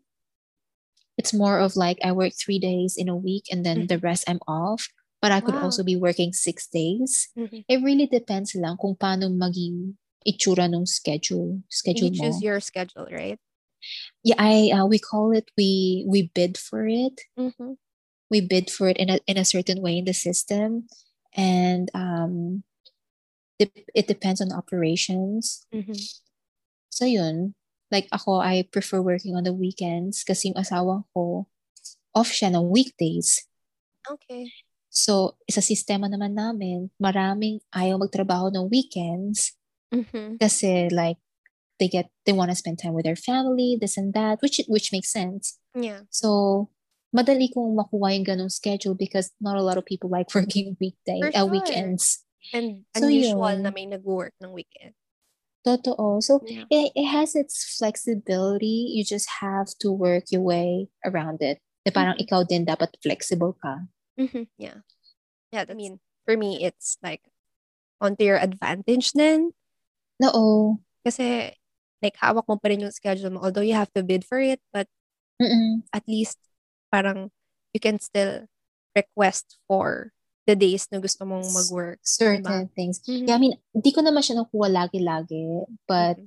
[1.16, 4.24] It's more of like I work 3 days in a week and then the rest
[4.26, 4.88] I'm off,
[5.20, 5.60] but I could Mm-hmm.
[5.62, 5.70] Wow.
[5.70, 7.28] also be working 6 days.
[7.36, 7.64] Mhm.
[7.68, 9.94] It really depends lang kung paano maging
[10.26, 12.16] itsura nung schedule, You schedule mo.
[12.18, 13.38] choose your schedule, right?
[14.24, 17.20] Yeah, I uh, we call it we we bid for it.
[17.38, 17.76] Mm-hmm.
[18.30, 20.88] We bid for it in a in a certain way in the system,
[21.36, 22.64] and um,
[23.60, 25.66] it, depends on operations.
[25.74, 26.00] Mm-hmm.
[26.88, 27.54] So yun,
[27.90, 31.46] like ako, I prefer working on the weekends kasi yung asawa ko
[32.14, 33.46] off siya ng weekdays.
[34.08, 34.50] Okay.
[34.90, 39.54] So sa sistema naman namin, maraming ayaw magtrabaho ng weekends
[39.90, 40.38] Mm-hmm.
[40.38, 41.18] kasi like
[41.82, 44.92] they get they want to spend time with their family, this and that, which which
[44.92, 45.58] makes sense.
[45.74, 46.06] Yeah.
[46.10, 46.70] So,
[47.10, 51.18] madali kong makuha yung ganong schedule because not a lot of people like working weekday,
[51.24, 51.50] uh, sure.
[51.50, 52.22] weekends.
[52.52, 53.62] And So, unusual yun.
[53.62, 54.94] na may nag-work ng weekend.
[55.62, 56.24] Totoo.
[56.24, 56.64] So, Yeah.
[56.72, 58.90] it, it has its flexibility.
[58.96, 61.60] You just have to work your way around it.
[61.84, 62.24] Na parang Mhm.
[62.24, 63.84] ikaw din dapat flexible ka.
[64.18, 64.48] Mm-hmm.
[64.56, 64.84] Yeah.
[65.52, 67.28] Yeah, I mean, for me, it's like
[68.00, 69.52] onto your advantage then.
[70.24, 70.80] Oo.
[71.04, 71.56] Kasi,
[72.00, 73.40] like, hawak mo pa rin yung schedule mo.
[73.44, 74.88] Although you have to bid for it, but
[75.40, 75.84] Mm-mm.
[75.92, 76.40] at least,
[76.92, 77.32] parang,
[77.72, 78.48] you can still
[78.96, 80.12] request for
[80.50, 82.02] the days na gusto mong mag-work.
[82.02, 82.98] Certain things.
[83.06, 83.30] Mhm.
[83.30, 86.26] Yeah, I mean, di ko naman siya nakuha lagi-lagi, but Mhm.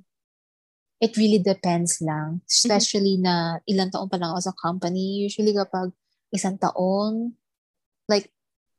[1.04, 2.40] it really depends lang.
[2.40, 2.48] Mm-hmm.
[2.48, 5.28] Especially na ilang taon pa lang ako sa company.
[5.28, 5.92] Usually kapag
[6.32, 7.36] isang taon,
[8.08, 8.32] like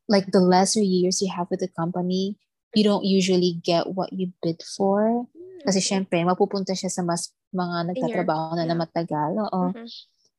[0.10, 2.38] like the lesser years you have with the company,
[2.74, 5.30] you don't usually get what you bid for.
[5.66, 5.90] Kasi Okay.
[5.98, 8.82] syempre, mapupunta siya sa mas mga nagtatrabaho na na yeah.
[8.86, 9.32] matagal.
[9.50, 9.62] Oo.
[9.74, 9.86] Mhm.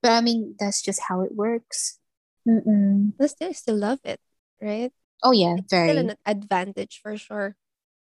[0.02, 1.98] But I mean, that's just how it works.
[2.46, 3.18] Mm-mm.
[3.18, 4.22] But still, still love it,
[4.60, 4.92] right?
[5.24, 5.98] Oh yeah, It's still very.
[5.98, 7.56] an advantage for sure.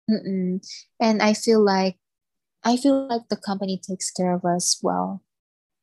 [0.10, 0.60] Mm-mm.
[1.00, 1.98] And I feel like,
[2.64, 5.22] I feel like the company takes care of us well.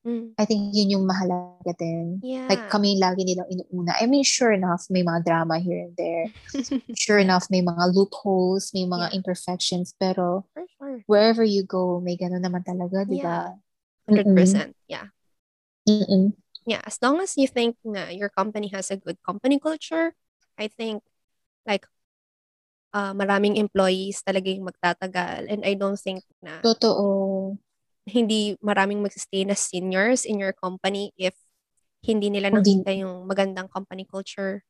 [0.00, 0.32] Mm.
[0.40, 2.20] I think yun yung mahalaga din.
[2.24, 2.48] Yeah.
[2.48, 4.00] Like kami lagi nilang inuuna.
[4.00, 6.32] I mean, sure enough, may mga drama here and there.
[6.96, 9.16] Sure enough, may mga loopholes, may mga Yeah.
[9.20, 9.92] imperfections.
[10.00, 10.48] Pero
[10.80, 11.04] sure.
[11.04, 13.52] wherever you go, may ganun naman talaga, di ba?
[14.08, 14.24] Yeah.
[14.24, 14.40] Mm-mm.
[14.40, 14.72] 100%.
[14.88, 15.12] Yeah.
[15.84, 16.32] Mm-mm.
[16.64, 16.80] Yeah.
[16.88, 20.16] As long as you think na your company has a good company culture,
[20.61, 21.00] I think
[21.64, 21.88] like
[22.92, 25.48] uh, maraming employees talaga yung magtatagal.
[25.48, 27.56] And I don't think na Totoo.
[28.04, 31.32] hindi maraming magsistay na seniors in your company if
[32.04, 34.64] hindi nila nakita yung magandang company culture.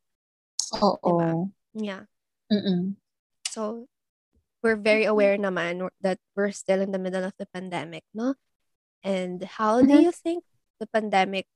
[0.78, 0.98] Oo.
[1.02, 1.30] Diba?
[1.74, 2.02] Yeah.
[2.50, 2.98] Mm-mm.
[3.50, 3.86] So,
[4.62, 8.34] we're very aware naman that we're still in the middle of the pandemic, no?
[9.02, 10.10] And how do Mhm.
[10.10, 10.44] you think
[10.82, 11.46] the pandemic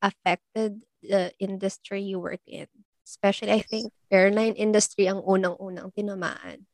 [0.00, 2.70] affected the industry you work in?
[3.08, 6.68] Especially, I think, airline industry ang unang-unang tinamaan.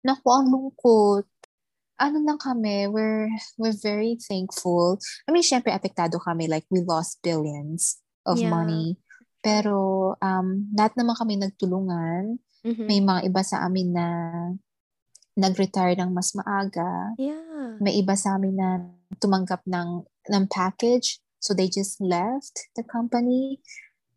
[0.00, 1.28] Naku, ang lungkot.
[2.00, 3.28] Ano lang kami, we're,
[3.60, 4.96] we're very thankful.
[5.28, 6.48] I mean, syempre, apektado kami.
[6.48, 8.48] Like, we lost billions of Yeah.
[8.48, 8.96] money.
[9.44, 12.40] Pero, um, lahat naman kami nagtulungan.
[12.64, 12.84] Mhm.
[12.88, 14.08] May mga iba sa amin na
[15.36, 17.12] nag-retire ng mas maaga.
[17.20, 17.76] Yeah.
[17.84, 18.80] May iba sa amin na
[19.20, 21.20] tumanggap ng, ng package.
[21.36, 23.60] So, they just left the company.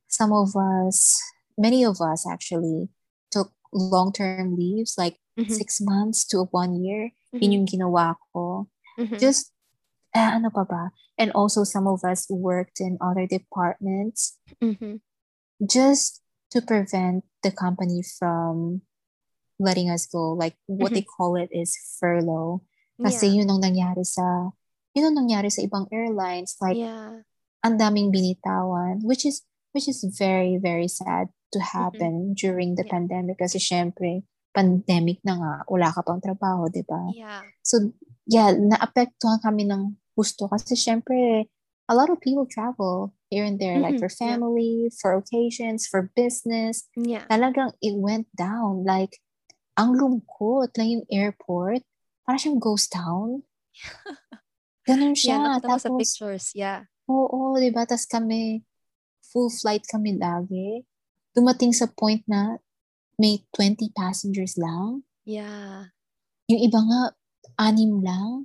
[0.07, 1.20] Some of us,
[1.60, 2.88] many of us actually,
[3.28, 5.51] took long-term leaves, like Mhm.
[5.51, 7.12] six months to one year.
[7.36, 7.39] Mhm.
[7.43, 8.72] Yun yung ginawa ko.
[8.97, 9.20] Mhm.
[9.20, 9.51] Just,
[10.16, 10.84] ah, ano pa ba?
[11.20, 15.03] And also some of us worked in other departments Mhm.
[15.62, 18.82] just to prevent the company from
[19.60, 20.32] letting us go.
[20.34, 22.64] Like what they call it is furlough.
[22.99, 23.43] Kasi Yeah.
[23.43, 24.55] yun ang nangyari sa,
[24.95, 26.55] yun ang nangyari sa ibang airlines.
[26.60, 27.24] Like, Yeah.
[27.64, 31.73] ang daming binitawan, which is, which is very, very sad to Mm-hmm.
[31.73, 32.93] happen during the Yeah.
[32.93, 33.37] pandemic.
[33.37, 34.23] Kasi syempre,
[34.53, 37.09] pandemic na nga, wala ka pang trabaho, di ba?
[37.13, 37.41] Yeah.
[37.61, 37.93] So,
[38.25, 41.47] yeah, naapektuhan kami ng gusto kasi syempre,
[41.89, 44.19] a lot of people travel here and there, like Mhm, for yeah.
[44.19, 46.85] family, for occasions, for business.
[46.93, 47.25] Yeah.
[47.25, 48.85] Talagang it went down.
[48.85, 49.17] Like,
[49.73, 51.81] ang lungkot lang yung airport.
[52.25, 53.41] Parang siyang ghost town.
[54.89, 55.35] Ganun Yeah, siya.
[55.39, 56.45] nakita ko sa Tapos, pictures.
[56.53, 56.89] Yeah.
[57.05, 57.85] oo, di ba?
[57.85, 58.65] Tapos kami,
[59.23, 60.85] full flight kami lagi.
[61.39, 62.59] Dumating sa point na
[63.15, 65.07] may 20 passengers lang.
[65.23, 65.95] Yeah.
[66.51, 67.01] Yung iba nga,
[67.55, 68.43] anim lang.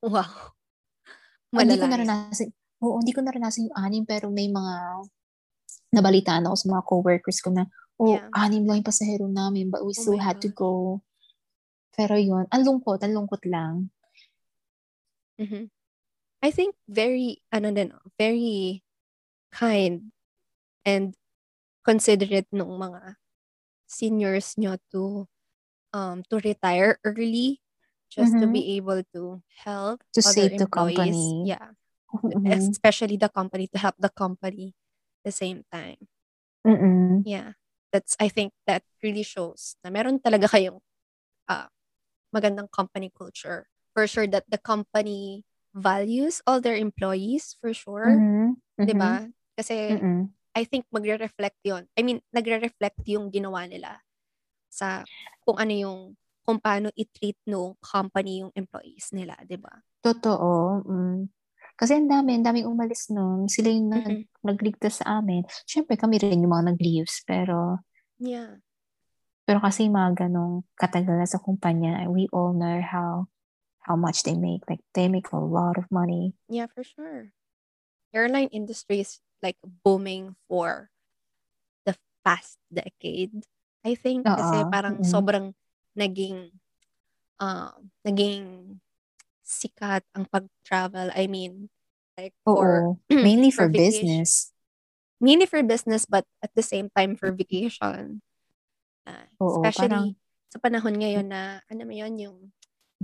[0.00, 0.56] Wow.
[1.52, 1.92] Hindi ko Malala yan.
[1.92, 2.48] naranasan,
[2.80, 5.04] oo, hindi ko naranasan yung anim, pero may mga
[5.92, 7.68] nabalitaan ako sa mga coworkers ko na,
[8.00, 8.28] oh, Yeah.
[8.32, 10.58] anim lang yung pasahero namin, but we Oh still had to gosh.
[10.58, 10.72] go.
[11.92, 13.92] Pero yun, ang lungkot, ang lungkot lang.
[15.36, 15.68] Mhm.
[16.40, 18.82] I think very, ano din, very
[19.54, 20.12] kind
[20.84, 21.16] and
[21.84, 23.20] considerate nung mga
[23.84, 25.28] seniors nyo to
[25.92, 27.60] um to retire early
[28.10, 28.52] just to Mhm.
[28.56, 31.14] be able to help To other save the employees.
[31.14, 31.52] company.
[31.54, 31.68] Yeah.
[32.24, 32.46] Mhm.
[32.50, 34.72] Especially the company to help the company
[35.20, 36.00] at the same time.
[36.64, 37.22] Mm-mm.
[37.28, 37.54] Yeah.
[37.92, 40.80] That's I think that really shows na meron talaga kayong
[41.46, 41.68] uh,
[42.34, 43.68] magandang company culture.
[43.94, 48.18] For sure that the company values all their employees for sure.
[48.18, 48.58] Mhm.
[48.82, 49.30] 'Di ba?
[49.54, 50.34] Kasi Mm-mm.
[50.54, 51.90] I think magre-reflect 'yon.
[51.98, 53.98] I mean, nagre-reflect yung ginawa nila
[54.70, 55.02] sa
[55.42, 56.00] kung ano yung
[56.44, 59.72] kung paano i-treat nung company yung employees nila, 'di ba?
[60.04, 60.82] Totoo.
[60.84, 61.26] Mm.
[61.74, 63.50] Kasi ang dami, ang daming umalis nun.
[63.50, 64.22] Sila yung nag, Mhm.
[64.46, 65.42] nagligtas sa amin.
[65.66, 67.26] Siyempre, kami rin yung mga nag-leaves.
[67.26, 67.82] Pero,
[68.22, 68.62] Yeah.
[69.42, 73.26] pero kasi yung mga ganong katagal na sa kumpanya, we all know how
[73.84, 74.64] how much they make.
[74.70, 76.32] Like, they make a lot of money.
[76.48, 77.34] Yeah, for sure.
[78.14, 80.88] Airline industry is like booming for
[81.84, 81.92] the
[82.24, 83.44] past decade.
[83.84, 84.72] I think kasi Oo.
[84.72, 85.12] parang Mm-mm.
[85.12, 85.46] sobrang
[85.92, 86.48] naging
[87.36, 88.80] uh, naging
[89.44, 91.12] sikat ang pag-travel.
[91.12, 91.68] I mean,
[92.16, 93.04] like for Oo.
[93.12, 94.24] Mainly for vacation.
[94.24, 94.56] business.
[95.20, 98.24] Mainly for business but at the same time for vacation.
[99.04, 100.06] Uh, Oo, especially parang
[100.48, 102.38] sa panahon ngayon na ano mo yun yung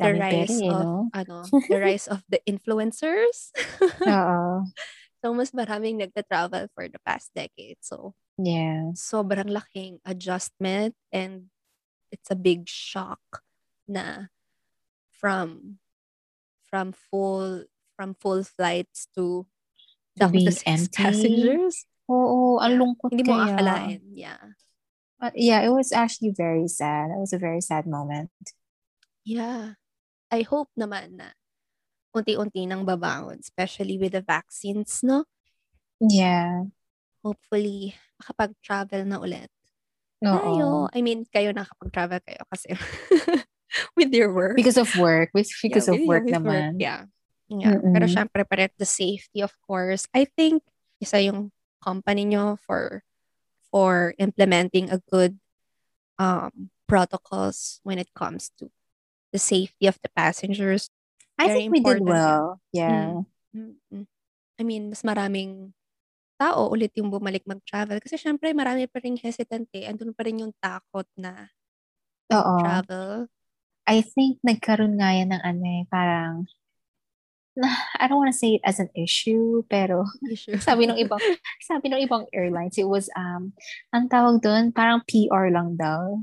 [0.00, 1.12] the rise eh, of no?
[1.12, 1.36] ano,
[1.68, 3.52] the rise of the influencers.
[4.08, 4.64] Oo.
[5.20, 7.78] So mas maraming nagta-travel for the past decade.
[7.84, 8.96] So Yeah.
[8.96, 11.52] sobrang laking adjustment and
[12.08, 13.44] it's a big shock
[13.84, 14.32] na
[15.12, 15.76] from
[16.64, 19.44] from full from full flights to
[20.16, 20.96] down to six empty.
[20.96, 21.84] passengers.
[22.08, 23.54] Oo, ang lungkot Hindi mo kaya.
[23.54, 24.00] akalain.
[24.16, 24.42] Yeah.
[25.20, 27.12] Uh, yeah, it was actually very sad.
[27.12, 28.32] It was a very sad moment.
[29.22, 29.76] Yeah.
[30.32, 31.36] I hope naman na
[32.14, 35.24] unti-unti nang babangon, especially with the vaccines, no?
[36.00, 36.66] Yeah.
[37.22, 39.50] Hopefully, makapag-travel na ulit.
[40.24, 40.36] Oo.
[40.36, 40.66] Tayo.
[40.92, 42.74] I mean, kayo nakapag-travel kayo kasi
[43.98, 44.56] with your work.
[44.56, 45.30] Because of work.
[45.32, 46.80] With, because yeah, of work with naman.
[46.80, 47.06] Yeah.
[47.50, 47.82] Yeah.
[47.82, 48.14] Pero Mm-mm.
[48.14, 50.06] syempre, paret the safety, of course.
[50.14, 50.62] I think,
[51.02, 51.50] isa yung
[51.80, 53.02] company nyo for
[53.72, 55.40] for implementing a good
[56.20, 58.68] um, protocols when it comes to
[59.32, 60.90] the safety of the passengers.
[61.40, 62.60] I Very think we did well.
[62.68, 63.24] Yeah.
[63.56, 64.04] Mm-mm.
[64.60, 65.72] I mean, mas maraming
[66.36, 67.96] tao ulit yung bumalik mag-travel.
[67.96, 69.88] Kasi syempre, marami pa rin hesitant eh.
[69.88, 71.48] Andun pa rin yung takot na
[72.28, 72.60] Oo.
[72.60, 73.24] travel.
[73.88, 76.44] I think nagkaroon nga yan ng ano eh, parang,
[78.00, 80.60] I don't want to say it as an issue, pero Issue.
[80.68, 81.20] sabi ng ibang,
[81.64, 83.56] sabi ng ibang airlines, it was, um,
[83.96, 86.20] ang tawag doon, parang PR lang daw.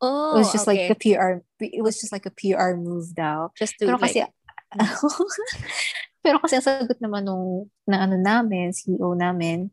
[0.00, 0.94] Oh, It was just like okay.
[0.94, 3.52] a PR, it was just like a PR move daw.
[3.52, 4.32] Just to Pero kasi, like,
[6.24, 9.70] pero kasi ang sagot naman nung, na ano namin, CEO namin,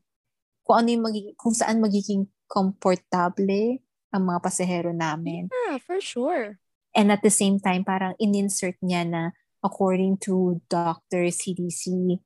[0.63, 5.51] kung ano yung magiging, kung saan magiging komportable ang mga pasahero namin.
[5.67, 6.59] yeah, for sure.
[6.95, 9.21] And at the same time, parang in-insert niya na
[9.61, 12.17] according to doctor CDC,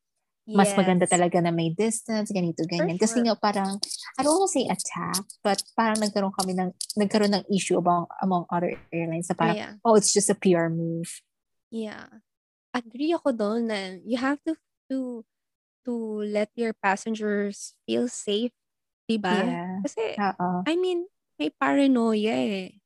[0.52, 1.14] mas maganda Yes.
[1.16, 2.98] talaga na may distance, ganito, ganyan.
[3.00, 3.26] Kasi sure.
[3.30, 3.78] nga parang,
[4.18, 8.08] I don't want to say attack, but parang nagkaroon kami ng, nagkaroon ng issue among,
[8.22, 9.74] among other airlines na parang, Yeah.
[9.84, 11.10] oh, it's just a PR move.
[11.72, 12.22] Yeah.
[12.74, 14.56] Agree ako doon na you have to
[14.88, 15.28] to
[15.84, 15.94] to
[16.24, 18.56] let your passengers feel safe,
[19.08, 19.44] 'di ba?
[19.44, 19.84] Yeah.
[19.84, 20.50] Kasi Oo.
[20.64, 22.80] I mean, may paranoia eh.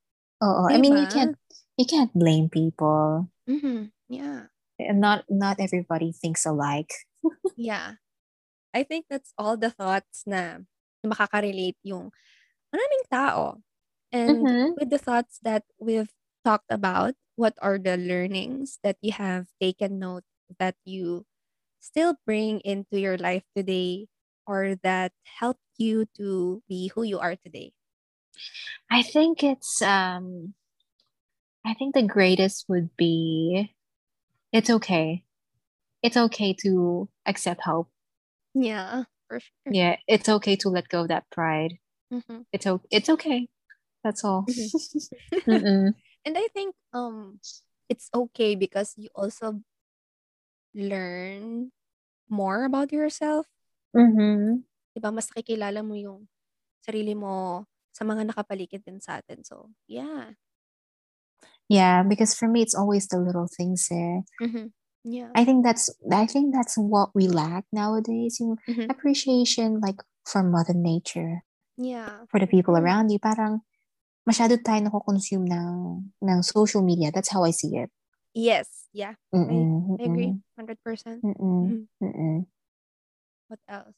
[0.44, 0.64] Oo.
[0.68, 1.14] I mean, you Diba?
[1.14, 1.36] can't,
[1.78, 3.30] you can't blame people.
[3.48, 3.92] Mhm.
[4.10, 4.50] Yeah.
[4.80, 6.92] And not, not everybody thinks alike.
[7.58, 8.04] Yeah.
[8.74, 10.60] I think that's all the thoughts na
[11.06, 12.12] makaka-relate yung
[12.74, 13.64] maraming tao.
[14.12, 14.76] And Mhm.
[14.80, 16.12] with the thoughts that we've
[16.46, 20.24] talked about, what are the learnings that you have taken note
[20.60, 21.26] that you
[21.82, 24.08] still bring into your life today
[24.48, 27.74] or that help you to be who you are today?
[28.89, 30.54] I think it's, um,
[31.66, 33.76] I think the greatest would be,
[34.54, 35.24] it's okay.
[36.04, 37.89] It's okay to accept help.
[38.54, 39.74] Yeah, for sure.
[39.74, 41.80] Yeah, it's okay to let go of that pride.
[42.12, 42.46] Mhm.
[42.54, 43.50] It's o- it's okay.
[44.04, 44.46] That's all.
[45.48, 45.96] Mhm.
[46.26, 47.39] And I think um
[47.88, 49.61] it's okay because you also
[50.73, 51.71] learn
[52.30, 53.45] more about yourself.
[53.93, 54.65] Mhm.
[54.95, 55.11] 'Di ba?
[55.13, 56.26] Mas nakikilala mo yung
[56.82, 57.65] sarili mo
[57.95, 59.43] sa mga nakapaligid din sa atin.
[59.45, 60.36] So, yeah.
[61.69, 63.88] Yeah, because for me, it's always the little things.
[63.91, 64.21] Eh.
[64.41, 64.71] Mhm.
[65.03, 65.32] Yeah.
[65.36, 68.38] I think that's I think that's what we lack nowadays.
[68.39, 68.89] Yung Mhm.
[68.89, 71.43] appreciation, like for Mother Nature,
[71.78, 72.26] Yeah.
[72.30, 73.19] for the people around you.
[73.19, 73.61] Parang
[74.26, 75.78] masyado tayo nako-consume ng
[76.26, 77.13] ng social media.
[77.13, 77.93] That's how I see it.
[78.34, 78.89] Yes.
[78.91, 79.15] Yeah.
[79.32, 80.32] I Mm-mm, I agree.
[80.36, 81.21] mm-mm, 100%.
[81.23, 81.88] mm-mm, Mhm.
[82.03, 82.38] mm-mm.
[83.47, 83.95] What else?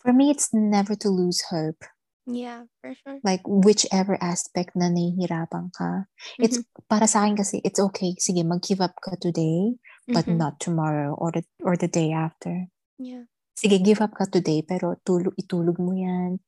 [0.00, 1.84] For me, it's never to lose hope.
[2.24, 3.20] Yeah, for sure.
[3.20, 6.08] Like, whichever aspect na nahihirapan ka.
[6.40, 6.88] It's, Mhm.
[6.88, 8.16] para sa akin kasi, it's okay.
[8.16, 9.76] Sige, mag-give up ka today,
[10.08, 10.36] but Mhm.
[10.40, 12.68] not tomorrow or the, or the day after.
[12.96, 13.28] Yeah.
[13.56, 16.40] Sige, give up ka today, pero tulog, itulog mo yan.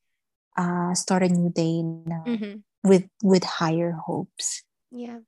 [0.56, 2.64] Uh, start a new day na Mhm.
[2.84, 4.62] With with higher hopes.
[4.90, 5.24] Yeah.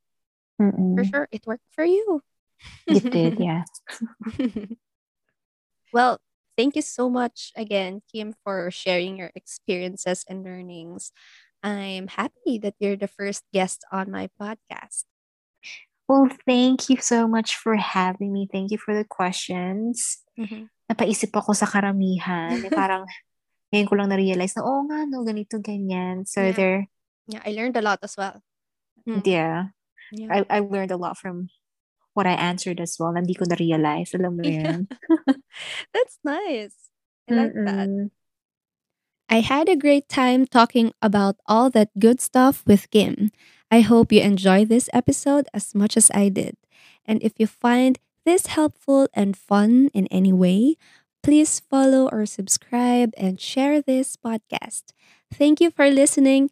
[0.57, 1.09] For Mm-mm.
[1.09, 2.21] sure, it worked for you.
[2.87, 3.67] It did, yeah.
[5.93, 6.19] well,
[6.57, 11.11] thank you so much again, Kim, for sharing your experiences and learnings.
[11.63, 15.03] I'm happy that you're the first guest on my podcast.
[16.07, 18.47] Well, thank you so much for having me.
[18.51, 20.21] Thank you for the questions.
[20.37, 20.69] Mhm.
[20.85, 22.61] Napaisip ako sa karamihan.
[22.61, 23.09] Eh, parang
[23.73, 26.23] ngayon ko lang na-realize na, oh nga, no, ganito, ganyan.
[26.29, 26.53] So Yeah.
[26.53, 26.79] there,
[27.27, 28.41] Yeah, I learned a lot as well.
[29.07, 29.73] Mm, yeah,
[30.11, 30.43] Yeah.
[30.49, 31.49] I, I learned a lot from
[32.13, 33.13] what I answered as well.
[33.13, 34.13] Hindi ko na-realize.
[34.15, 34.81] Alam mo Yeah.
[34.85, 34.87] yun.
[35.93, 36.75] That's nice.
[37.29, 37.89] I like that.
[37.89, 38.09] Mm-mm.
[39.29, 43.31] I had a great time talking about all that good stuff with Kim.
[43.71, 46.57] I hope you enjoy this episode as much as I did.
[47.05, 50.77] And if you find this helpful and fun in any way,
[51.23, 54.93] please follow or subscribe and share this podcast.
[55.33, 56.51] Thank you for listening.